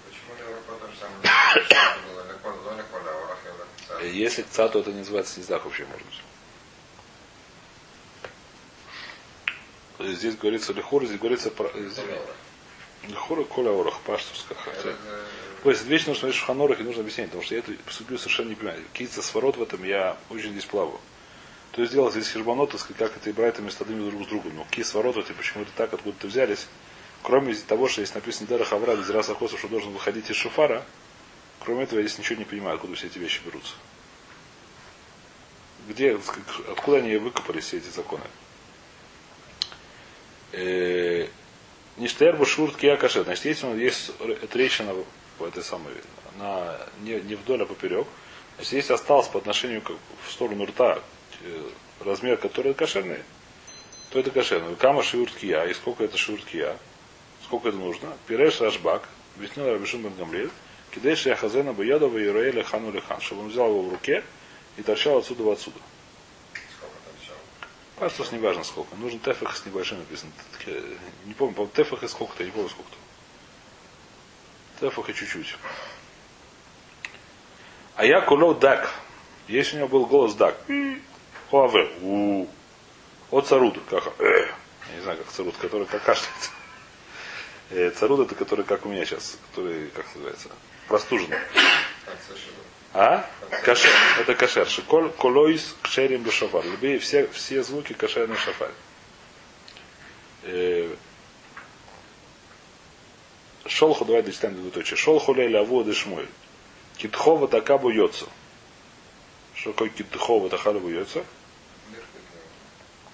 почему 0.09 0.55
потом 0.65 0.89
самое 0.99 1.21
если 4.17 4.41
кца, 4.43 4.67
то 4.69 4.79
это 4.79 4.91
не 4.91 4.99
называется 4.99 5.39
низдах 5.39 5.65
вообще, 5.65 5.85
может 5.85 6.05
быть. 6.05 6.21
Здесь 10.17 10.35
говорится 10.35 10.73
лихур, 10.73 11.05
здесь 11.05 11.19
говорится 11.19 11.49
про... 11.51 11.71
Лихур 13.07 13.45
коля 13.45 13.71
орах, 13.71 13.99
паштурская 14.01 14.57
хотя. 14.57 14.95
То 15.63 15.69
есть 15.69 15.85
вещь 15.85 16.05
нужно 16.05 16.29
в 16.29 16.35
шханорах 16.35 16.79
и 16.79 16.83
нужно 16.83 17.01
объяснять, 17.01 17.27
потому 17.27 17.43
что 17.43 17.55
я 17.55 17.59
эту 17.61 17.73
судью 17.89 18.17
совершенно 18.17 18.49
не 18.49 18.55
понимаю. 18.55 18.81
Кица 18.93 19.21
сворот 19.21 19.57
в 19.57 19.61
этом 19.61 19.83
я 19.83 20.17
очень 20.29 20.51
здесь 20.51 20.65
плаваю. 20.65 20.99
То 21.71 21.81
есть 21.81 21.93
делать 21.93 22.13
здесь 22.13 22.29
хижбанот, 22.29 22.71
как 22.97 23.17
это 23.17 23.29
и 23.29 23.33
брать 23.33 23.59
местодыми 23.59 24.09
друг 24.09 24.23
с 24.25 24.27
другом. 24.27 24.55
Но 24.55 24.67
кис 24.69 24.93
ворот, 24.93 25.17
эти 25.17 25.31
почему-то 25.31 25.71
так, 25.75 25.93
откуда-то 25.93 26.27
взялись. 26.27 26.67
Кроме 27.23 27.55
того, 27.55 27.87
что 27.87 28.03
здесь 28.03 28.13
написано 28.13 28.47
Дера 28.47 28.63
Хавра, 28.63 28.93
из 28.93 29.09
раз 29.09 29.25
что 29.25 29.67
должен 29.67 29.91
выходить 29.91 30.29
из 30.29 30.35
шуфара, 30.35 30.85
кроме 31.59 31.83
этого 31.83 31.99
я 31.99 32.07
здесь 32.07 32.19
ничего 32.19 32.39
не 32.39 32.45
понимаю, 32.45 32.75
откуда 32.75 32.95
все 32.95 33.07
эти 33.07 33.17
вещи 33.17 33.41
берутся. 33.45 33.73
Где, 35.87 36.17
откуда 36.71 36.97
они 36.97 37.17
выкопали 37.17 37.59
все 37.59 37.77
эти 37.77 37.89
законы? 37.89 38.23
Э, 40.53 41.27
Ништер 41.97 42.37
бушурт 42.37 42.75
киакаше. 42.75 43.23
Значит, 43.23 43.63
он 43.63 43.77
есть 43.77 44.11
трещина 44.49 44.95
по 45.37 45.47
этой 45.47 45.63
самой, 45.63 45.93
на, 46.37 46.77
не, 47.01 47.19
не 47.21 47.35
вдоль, 47.35 47.63
а 47.63 47.65
поперек, 47.65 48.07
значит, 48.55 48.73
если 48.73 48.93
остался 48.93 49.31
по 49.31 49.39
отношению 49.39 49.81
к, 49.81 49.89
в 49.89 50.31
сторону 50.31 50.65
рта 50.65 50.99
э, 51.41 51.69
размер, 52.03 52.37
который 52.37 52.73
кошерный, 52.73 53.19
то 54.09 54.19
это 54.19 54.31
кошерный. 54.31 54.75
Кама 54.75 55.03
шиурт 55.03 55.33
кия, 55.33 55.65
и 55.65 55.73
сколько 55.73 56.03
это 56.03 56.17
шиурт 56.17 56.45
кия, 56.45 56.77
сколько 57.43 57.69
это 57.69 57.77
нужно. 57.77 58.09
Пиреш 58.27 58.61
рашбак, 58.61 59.07
объяснил 59.35 59.67
Рабишин 59.67 60.03
бен 60.03 60.13
Гамлель, 60.13 60.51
кидеш 60.93 61.25
яхазена 61.25 61.73
баядова 61.73 62.17
и 62.17 62.27
роэля 62.27 62.63
хану 62.63 62.91
лехан, 62.91 63.19
чтобы 63.21 63.41
он 63.41 63.49
взял 63.49 63.67
его 63.67 63.81
в 63.81 63.91
руке 63.91 64.23
и 64.77 64.81
торчал 64.81 65.17
отсюда 65.17 65.43
в 65.43 65.49
отсюда. 65.51 65.79
Пастус 67.95 68.31
не 68.31 68.39
важно 68.39 68.63
сколько. 68.63 68.95
Нужен 68.95 69.19
тефах 69.19 69.55
с 69.55 69.65
небольшим 69.65 69.99
написано. 69.99 70.31
Не 71.25 71.33
помню, 71.33 71.53
по 71.53 71.67
тефах 71.67 72.03
и 72.03 72.07
сколько-то, 72.07 72.43
не 72.43 72.51
помню 72.51 72.69
сколько-то. 72.69 72.97
Тефах 74.79 75.09
и 75.09 75.13
чуть-чуть. 75.13 75.55
А 77.95 78.05
я 78.05 78.21
куло 78.21 78.55
дак. 78.55 78.91
Если 79.47 79.75
у 79.75 79.79
него 79.79 79.87
был 79.89 80.05
голос 80.05 80.33
дак. 80.33 80.57
Хуаве. 81.49 81.91
У. 82.01 82.47
От 83.29 83.47
царуд. 83.47 83.77
Как, 83.89 84.19
э. 84.19 84.47
Я 84.89 84.95
не 84.95 85.01
знаю, 85.01 85.19
как 85.19 85.27
царуд, 85.27 85.55
который 85.57 85.85
как 85.85 86.03
кашляет. 86.03 86.51
Э, 87.69 87.91
царуд 87.91 88.19
это 88.27 88.35
который 88.35 88.65
как 88.65 88.85
у 88.85 88.89
меня 88.89 89.05
сейчас, 89.05 89.37
который, 89.49 89.87
как 89.89 90.05
называется, 90.13 90.49
простуженный. 90.87 91.37
А? 92.93 93.25
Кашер. 93.63 93.91
Это 94.19 94.35
кашер. 94.35 94.67
Шиколь 94.67 95.11
колоис 95.11 95.75
кшерим 95.81 96.23
бешофар. 96.23 96.63
Любые 96.63 96.99
все, 96.99 97.27
все 97.27 97.63
звуки 97.63 97.93
кошерный 97.93 98.37
шафар. 98.37 98.71
Э, 100.43 100.95
Шолху, 103.65 104.05
давай 104.05 104.21
дочитаем 104.21 104.55
двоеточие. 104.55 104.97
Шолху 104.97 105.33
ле 105.33 105.49
лаву 105.49 105.83
дешмуэль. 105.83 106.27
Китхова 106.97 107.47
така 107.47 107.77
буется. 107.77 108.25
Что 109.55 109.71
такое 109.71 109.89
китхова 109.89 110.49
така 110.49 110.73
буется? 110.73 111.23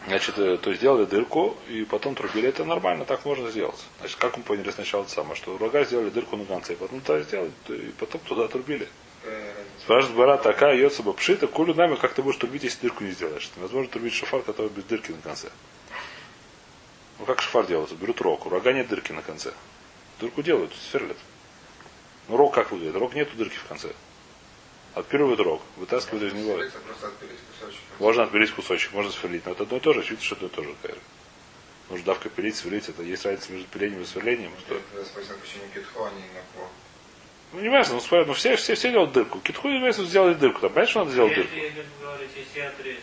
Значит, 0.08 0.40
э, 0.40 0.58
то 0.58 0.74
сделали 0.74 1.06
дырку, 1.06 1.56
и 1.70 1.86
потом 1.86 2.16
трубили. 2.16 2.50
Это 2.50 2.66
нормально, 2.66 3.06
так 3.06 3.26
можно 3.26 3.50
сделать. 3.52 3.80
Значит, 4.00 4.18
как 4.18 4.38
мы 4.38 4.44
поняли 4.44 4.72
сначала 4.72 5.04
это 5.04 5.12
самое, 5.12 5.36
что 5.36 5.56
врага 5.56 5.84
сделали 5.86 6.10
дырку 6.10 6.36
на 6.36 6.46
конце, 6.46 6.74
и 6.74 6.76
потом 6.76 7.02
туда 7.02 7.22
сделали, 7.22 7.52
и 7.68 7.92
потом 8.00 8.20
туда 8.22 8.48
трубили. 8.48 8.88
Спрашивает 9.90 10.18
Бара 10.18 10.38
такая 10.38 10.76
йоца 10.76 11.02
пшита, 11.02 11.48
кулю 11.48 11.74
нами, 11.74 11.96
как 11.96 12.14
ты 12.14 12.22
будешь 12.22 12.38
трубить, 12.38 12.62
если 12.62 12.80
дырку 12.82 13.04
не 13.04 13.10
сделаешь. 13.10 13.50
Невозможно 13.56 13.90
трубить 13.90 14.14
шафар, 14.14 14.44
который 14.44 14.70
без 14.70 14.84
дырки 14.84 15.10
на 15.10 15.20
конце. 15.20 15.50
Ну 17.18 17.26
как 17.26 17.42
шафар 17.42 17.66
делается? 17.66 17.96
Берут 17.96 18.22
рог, 18.22 18.46
у 18.46 18.50
рога 18.50 18.72
нет 18.72 18.88
дырки 18.88 19.14
на 19.14 19.24
конце. 19.24 19.52
Дырку 20.20 20.44
делают, 20.44 20.74
сверлят. 20.92 21.18
Ну 22.28 22.38
рог 22.38 22.54
как 22.54 22.70
выглядит? 22.70 22.98
Рог 22.98 23.16
нету 23.16 23.36
дырки 23.36 23.56
в 23.56 23.66
конце. 23.66 23.92
Отпиливают 24.94 25.40
рог, 25.40 25.64
вытаскивают 25.78 26.32
из 26.32 26.34
него. 26.34 26.56
Можно 27.98 28.26
отпилить 28.26 28.52
кусочек, 28.52 28.94
можно 28.94 29.12
сверлить. 29.12 29.44
Но 29.48 29.54
это 29.54 29.64
одно 29.64 29.78
и 29.78 29.80
то 29.80 29.94
же, 29.94 30.02
очевидно, 30.02 30.24
что 30.24 30.36
это 30.36 30.46
одно 30.46 30.62
и 30.62 30.66
то 30.66 30.70
же. 30.70 30.76
Конечно. 30.84 31.04
Нужно 31.90 32.06
давка 32.06 32.30
пилить, 32.30 32.56
сверлить. 32.56 32.90
Это 32.90 33.02
есть 33.02 33.26
разница 33.26 33.52
между 33.54 33.68
пилением 33.70 34.04
и 34.04 34.06
сверлением. 34.06 34.52
Что... 34.60 34.80
почему 34.94 35.64
китху, 35.74 36.04
а 36.04 36.12
не 36.12 36.22
на 36.36 36.44
ну, 37.52 37.62
не 37.62 37.70
важно, 37.70 37.96
ну, 37.96 38.26
ну 38.26 38.34
все, 38.34 38.56
все, 38.56 38.76
все 38.76 38.92
делают 38.92 39.12
дырку. 39.12 39.40
Китху 39.40 39.70
является 39.70 40.04
сделали 40.04 40.36
дырку. 40.36 40.62
Там, 40.62 40.70
понимаешь, 40.70 40.90
что 40.90 41.00
надо 41.00 41.12
сделать 41.12 41.34
дырку? 41.34 41.56
Если, 41.56 41.84
говорить, 42.00 42.30
если 42.36 42.60
отрезать. 42.60 43.02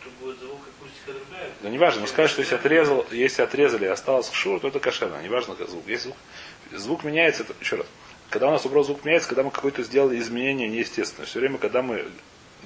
что 0.00 0.10
будет 0.20 0.38
звук 0.38 0.60
акустика 0.66 1.12
другая. 1.12 1.50
Да 1.62 1.68
не 1.68 1.78
важно, 1.78 2.00
но 2.00 2.06
скажешь, 2.06 2.30
что 2.32 2.40
если 2.40 2.54
отрезал, 2.54 3.06
если 3.10 3.42
отрезали 3.42 3.84
и 3.84 3.88
осталось 3.88 4.30
шур, 4.32 4.60
то 4.60 4.68
это 4.68 4.80
кошерно. 4.80 5.20
Не 5.22 5.28
важно, 5.28 5.56
как 5.56 5.68
звук. 5.68 5.84
Если 5.86 6.08
звук, 6.08 6.16
звук 6.72 7.04
меняется, 7.04 7.42
это, 7.42 7.54
еще 7.60 7.76
раз. 7.76 7.86
Когда 8.30 8.48
у 8.48 8.50
нас 8.50 8.64
вопрос 8.64 8.86
звук 8.86 9.04
меняется, 9.04 9.28
когда 9.28 9.42
мы 9.42 9.50
какое-то 9.50 9.82
сделали 9.82 10.18
изменение 10.18 10.68
неестественное. 10.68 11.26
Все 11.26 11.38
время, 11.38 11.58
когда 11.58 11.82
мы 11.82 12.06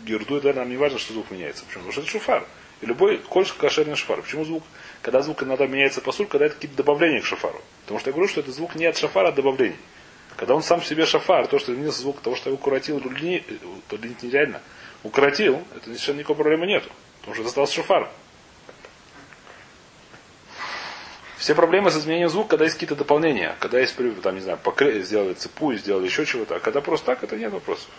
герду, 0.05 0.37
это 0.37 0.55
нам 0.55 0.70
не 0.70 0.77
важно, 0.77 0.99
что 1.01 1.12
звук 1.12 1.31
меняется. 1.33 1.64
Почему? 1.64 1.85
Потому 1.85 1.92
что 1.92 2.01
это 2.03 2.11
шуфар. 2.11 2.46
И 2.81 2.87
любой 2.87 3.18
кольский 3.18 3.59
кошерный 3.59 3.96
шафар. 3.96 4.23
Почему 4.23 4.44
звук? 4.44 4.62
Когда 5.03 5.23
звук 5.23 5.42
иногда 5.42 5.66
меняется 5.66 6.01
по 6.01 6.12
когда 6.12 6.46
это 6.46 6.55
какие-то 6.55 6.77
добавления 6.77 7.20
к 7.20 7.27
шафару. 7.27 7.61
Потому 7.83 8.01
что 8.01 8.11
я 8.11 8.12
говорю, 8.12 8.29
что 8.29 8.40
это 8.40 8.53
звук 8.53 8.75
не 8.75 8.87
от 8.87 8.96
шафара, 8.96 9.27
а 9.27 9.29
от 9.31 9.35
добавлений. 9.35 9.77
Когда 10.40 10.55
он 10.55 10.62
сам 10.62 10.83
себе 10.83 11.05
шафар, 11.05 11.46
то, 11.48 11.59
что 11.59 11.74
изменился 11.74 12.00
звук 12.00 12.22
того, 12.22 12.35
что 12.35 12.48
я 12.48 12.55
укоротил, 12.55 12.96
удлинить, 12.96 13.44
удлинить 13.90 14.22
нереально, 14.22 14.62
укоротил, 15.03 15.62
это 15.76 15.85
совершенно 15.85 16.16
никакой 16.16 16.37
проблемы 16.37 16.66
нету. 16.66 16.88
Потому 17.20 17.35
что 17.35 17.62
это 17.62 17.70
шафар. 17.70 18.09
Все 21.37 21.55
проблемы 21.55 21.90
с 21.90 21.98
изменением 21.98 22.31
звука, 22.31 22.50
когда 22.50 22.64
есть 22.64 22.76
какие-то 22.76 22.94
дополнения, 22.94 23.55
когда 23.61 23.79
есть, 23.81 23.94
там, 24.22 24.35
не 24.35 24.40
знаю, 24.40 24.57
покры... 24.57 25.03
сделали 25.03 25.35
цепу, 25.35 25.74
сделали 25.74 26.07
еще 26.07 26.24
чего-то, 26.24 26.57
а 26.57 26.61
когда 26.61 26.81
просто 26.81 27.05
так, 27.05 27.22
это 27.22 27.37
нет 27.37 27.53
вопросов. 27.53 27.90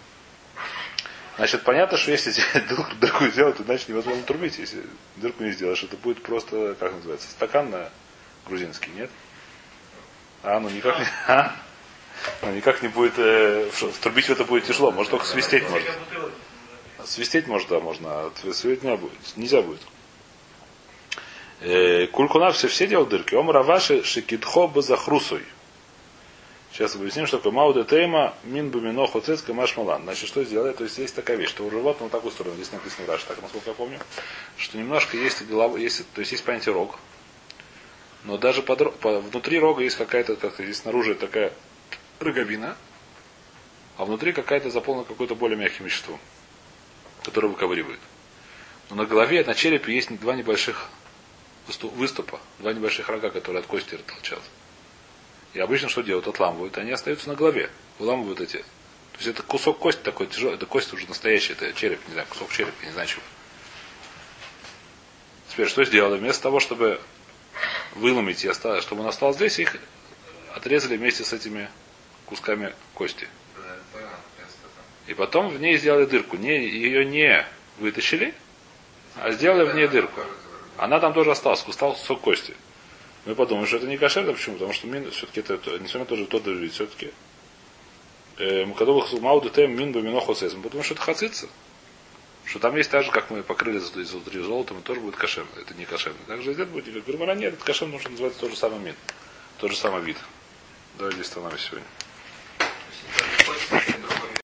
Значит, 1.37 1.61
понятно, 1.61 1.95
что 1.95 2.09
если 2.09 2.33
дырку 2.99 3.27
сделать, 3.27 3.57
то 3.57 3.63
значит 3.63 3.87
невозможно 3.87 4.23
трубить. 4.23 4.57
Если 4.57 4.81
дырку 5.17 5.43
не 5.43 5.51
сделаешь, 5.51 5.83
это 5.83 5.95
будет 5.95 6.23
просто, 6.23 6.75
как 6.79 6.91
называется, 6.91 7.29
стакан 7.29 7.69
на 7.69 7.89
грузинский, 8.47 8.89
нет? 8.97 9.11
А, 10.41 10.59
ну 10.59 10.69
никак 10.71 10.97
не. 10.97 11.05
А? 11.27 11.55
Ну, 12.41 12.51
никак 12.51 12.81
не 12.81 12.87
будет. 12.87 13.13
Э, 13.17 13.69
трубить 14.01 14.25
в 14.25 14.31
это 14.31 14.45
будет 14.45 14.65
тяжело. 14.65 14.91
Может 14.91 15.11
только 15.11 15.25
свистеть 15.25 15.69
может. 15.69 15.89
Свистеть 17.05 17.47
может, 17.47 17.67
да, 17.67 17.79
можно, 17.79 18.09
а 18.09 18.31
свистеть 18.35 18.83
не 18.83 18.95
будет. 18.95 19.17
Нельзя 19.35 19.61
будет. 19.61 19.81
Э, 21.61 22.07
Кулькуна 22.07 22.51
все, 22.51 22.67
все 22.67 22.87
делают 22.87 23.09
дырки. 23.09 23.35
Ом 23.35 23.49
раваши 23.49 24.03
шикидхо 24.03 24.67
базахрусой. 24.67 25.43
Сейчас 26.71 26.95
объясним, 26.95 27.27
что 27.27 27.37
такое 27.37 27.51
мауда 27.51 27.83
тейма 27.83 28.33
мин 28.43 28.69
бумино 28.69 29.05
хоцецка 29.05 29.53
машмалан. 29.53 30.03
Значит, 30.03 30.27
что 30.27 30.43
сделать? 30.43 30.77
То 30.77 30.85
есть 30.85 30.97
есть 30.97 31.13
такая 31.15 31.35
вещь, 31.37 31.49
что 31.49 31.65
у 31.65 31.69
животного 31.69 32.09
так 32.09 32.23
устроено. 32.23 32.55
Здесь 32.55 32.71
написано 32.71 33.05
дальше, 33.07 33.25
так, 33.27 33.41
насколько 33.41 33.69
я 33.69 33.73
помню, 33.73 33.99
что 34.57 34.77
немножко 34.77 35.17
есть 35.17 35.45
голова, 35.47 35.77
есть, 35.77 36.09
то 36.13 36.21
есть 36.21 36.31
есть 36.31 36.45
понятие 36.45 36.73
рог. 36.73 36.97
Но 38.23 38.37
даже 38.37 38.61
под, 38.61 38.95
по, 38.99 39.19
внутри 39.19 39.59
рога 39.59 39.83
есть 39.83 39.97
какая-то, 39.97 40.37
как 40.37 40.55
здесь 40.55 40.77
снаружи 40.77 41.15
такая 41.15 41.51
роговина, 42.21 42.75
а 43.97 44.05
внутри 44.05 44.33
какая-то 44.33 44.69
заполнена 44.69 45.05
какое-то 45.05 45.35
более 45.35 45.57
мягким 45.57 45.85
веществом, 45.85 46.19
которое 47.23 47.47
выковыривает. 47.47 47.99
Но 48.89 48.95
на 48.95 49.05
голове, 49.05 49.43
на 49.43 49.53
черепе 49.53 49.93
есть 49.93 50.13
два 50.19 50.35
небольших 50.35 50.89
выступа, 51.81 52.39
два 52.59 52.73
небольших 52.73 53.07
рога, 53.09 53.29
которые 53.29 53.61
от 53.61 53.67
кости 53.67 53.97
торчат. 53.97 54.41
И 55.53 55.59
обычно 55.59 55.89
что 55.89 56.01
делают? 56.01 56.27
Отламывают, 56.27 56.77
они 56.77 56.91
остаются 56.91 57.27
на 57.29 57.35
голове. 57.35 57.69
Выламывают 57.99 58.41
эти. 58.41 58.57
То 58.57 59.17
есть 59.17 59.27
это 59.27 59.43
кусок 59.43 59.79
кости 59.79 60.01
такой 60.01 60.27
тяжелый, 60.27 60.55
это 60.55 60.65
кость 60.65 60.91
уже 60.93 61.07
настоящая, 61.07 61.53
это 61.53 61.73
череп, 61.73 61.99
не 62.07 62.13
знаю, 62.13 62.27
кусок 62.29 62.51
черепа, 62.51 62.85
не 62.85 62.91
знаю 62.91 63.07
чего. 63.07 63.21
Теперь 65.49 65.67
что 65.67 65.83
сделали? 65.83 66.17
Вместо 66.17 66.43
того, 66.43 66.59
чтобы 66.59 67.01
выломить 67.95 68.45
и 68.45 68.47
оставить, 68.47 68.83
чтобы 68.83 69.01
он 69.01 69.07
остался 69.07 69.39
здесь, 69.39 69.59
их 69.59 69.75
отрезали 70.55 70.97
вместе 70.97 71.23
с 71.23 71.33
этими 71.33 71.69
кусками 72.31 72.73
кости. 72.93 73.27
И 75.07 75.13
потом 75.13 75.49
в 75.49 75.59
ней 75.59 75.77
сделали 75.77 76.05
дырку. 76.05 76.37
Не, 76.37 76.65
ее 76.65 77.03
не 77.03 77.45
вытащили, 77.77 78.33
а 79.17 79.31
сделали 79.31 79.69
в 79.69 79.75
ней 79.75 79.89
дырку. 79.89 80.21
Она 80.77 81.01
там 81.01 81.13
тоже 81.13 81.31
осталась, 81.31 81.59
стал 81.59 81.91
кусок 81.91 82.21
кости. 82.21 82.55
Мы 83.25 83.35
подумаем, 83.35 83.67
что 83.67 83.77
это 83.77 83.87
не 83.87 83.97
кошерно, 83.97 84.31
почему? 84.31 84.55
Потому 84.55 84.71
что 84.71 84.87
мин, 84.87 85.11
все-таки 85.11 85.41
это, 85.41 85.77
несмотря 85.79 86.05
тоже 86.05 86.25
тот 86.25 86.43
даже 86.43 86.69
все-таки. 86.69 87.11
Мукадовых 88.39 89.11
мауду 89.19 89.49
тем 89.49 89.75
мин 89.75 89.91
бамино 89.91 90.21
хосесм. 90.21 90.61
Потому 90.61 90.83
что 90.83 90.93
это 90.93 91.03
хацица. 91.03 91.49
Что 92.45 92.59
там 92.59 92.77
есть 92.77 92.89
так 92.89 93.03
же, 93.03 93.11
как 93.11 93.29
мы 93.29 93.43
покрыли 93.43 93.79
изнутри 93.79 94.39
золотом, 94.41 94.81
тоже 94.81 95.01
будет 95.01 95.17
кошерно. 95.17 95.49
Это 95.59 95.73
не 95.73 95.85
кошерно. 95.85 96.17
Также 96.27 96.53
здесь 96.53 96.67
будет, 96.67 96.85
говорит, 97.05 97.37
нет, 97.37 97.55
это 97.55 97.65
кошерно, 97.65 97.93
нужно 97.93 98.11
называть 98.11 98.37
тот 98.37 98.51
же 98.51 98.55
самый 98.55 98.79
мин. 98.79 98.95
Тот 99.57 99.71
же 99.71 99.77
самый 99.77 100.01
вид. 100.01 100.17
Давай 100.97 101.13
здесь 101.13 101.27
остановимся 101.27 101.67
сегодня. 101.67 101.87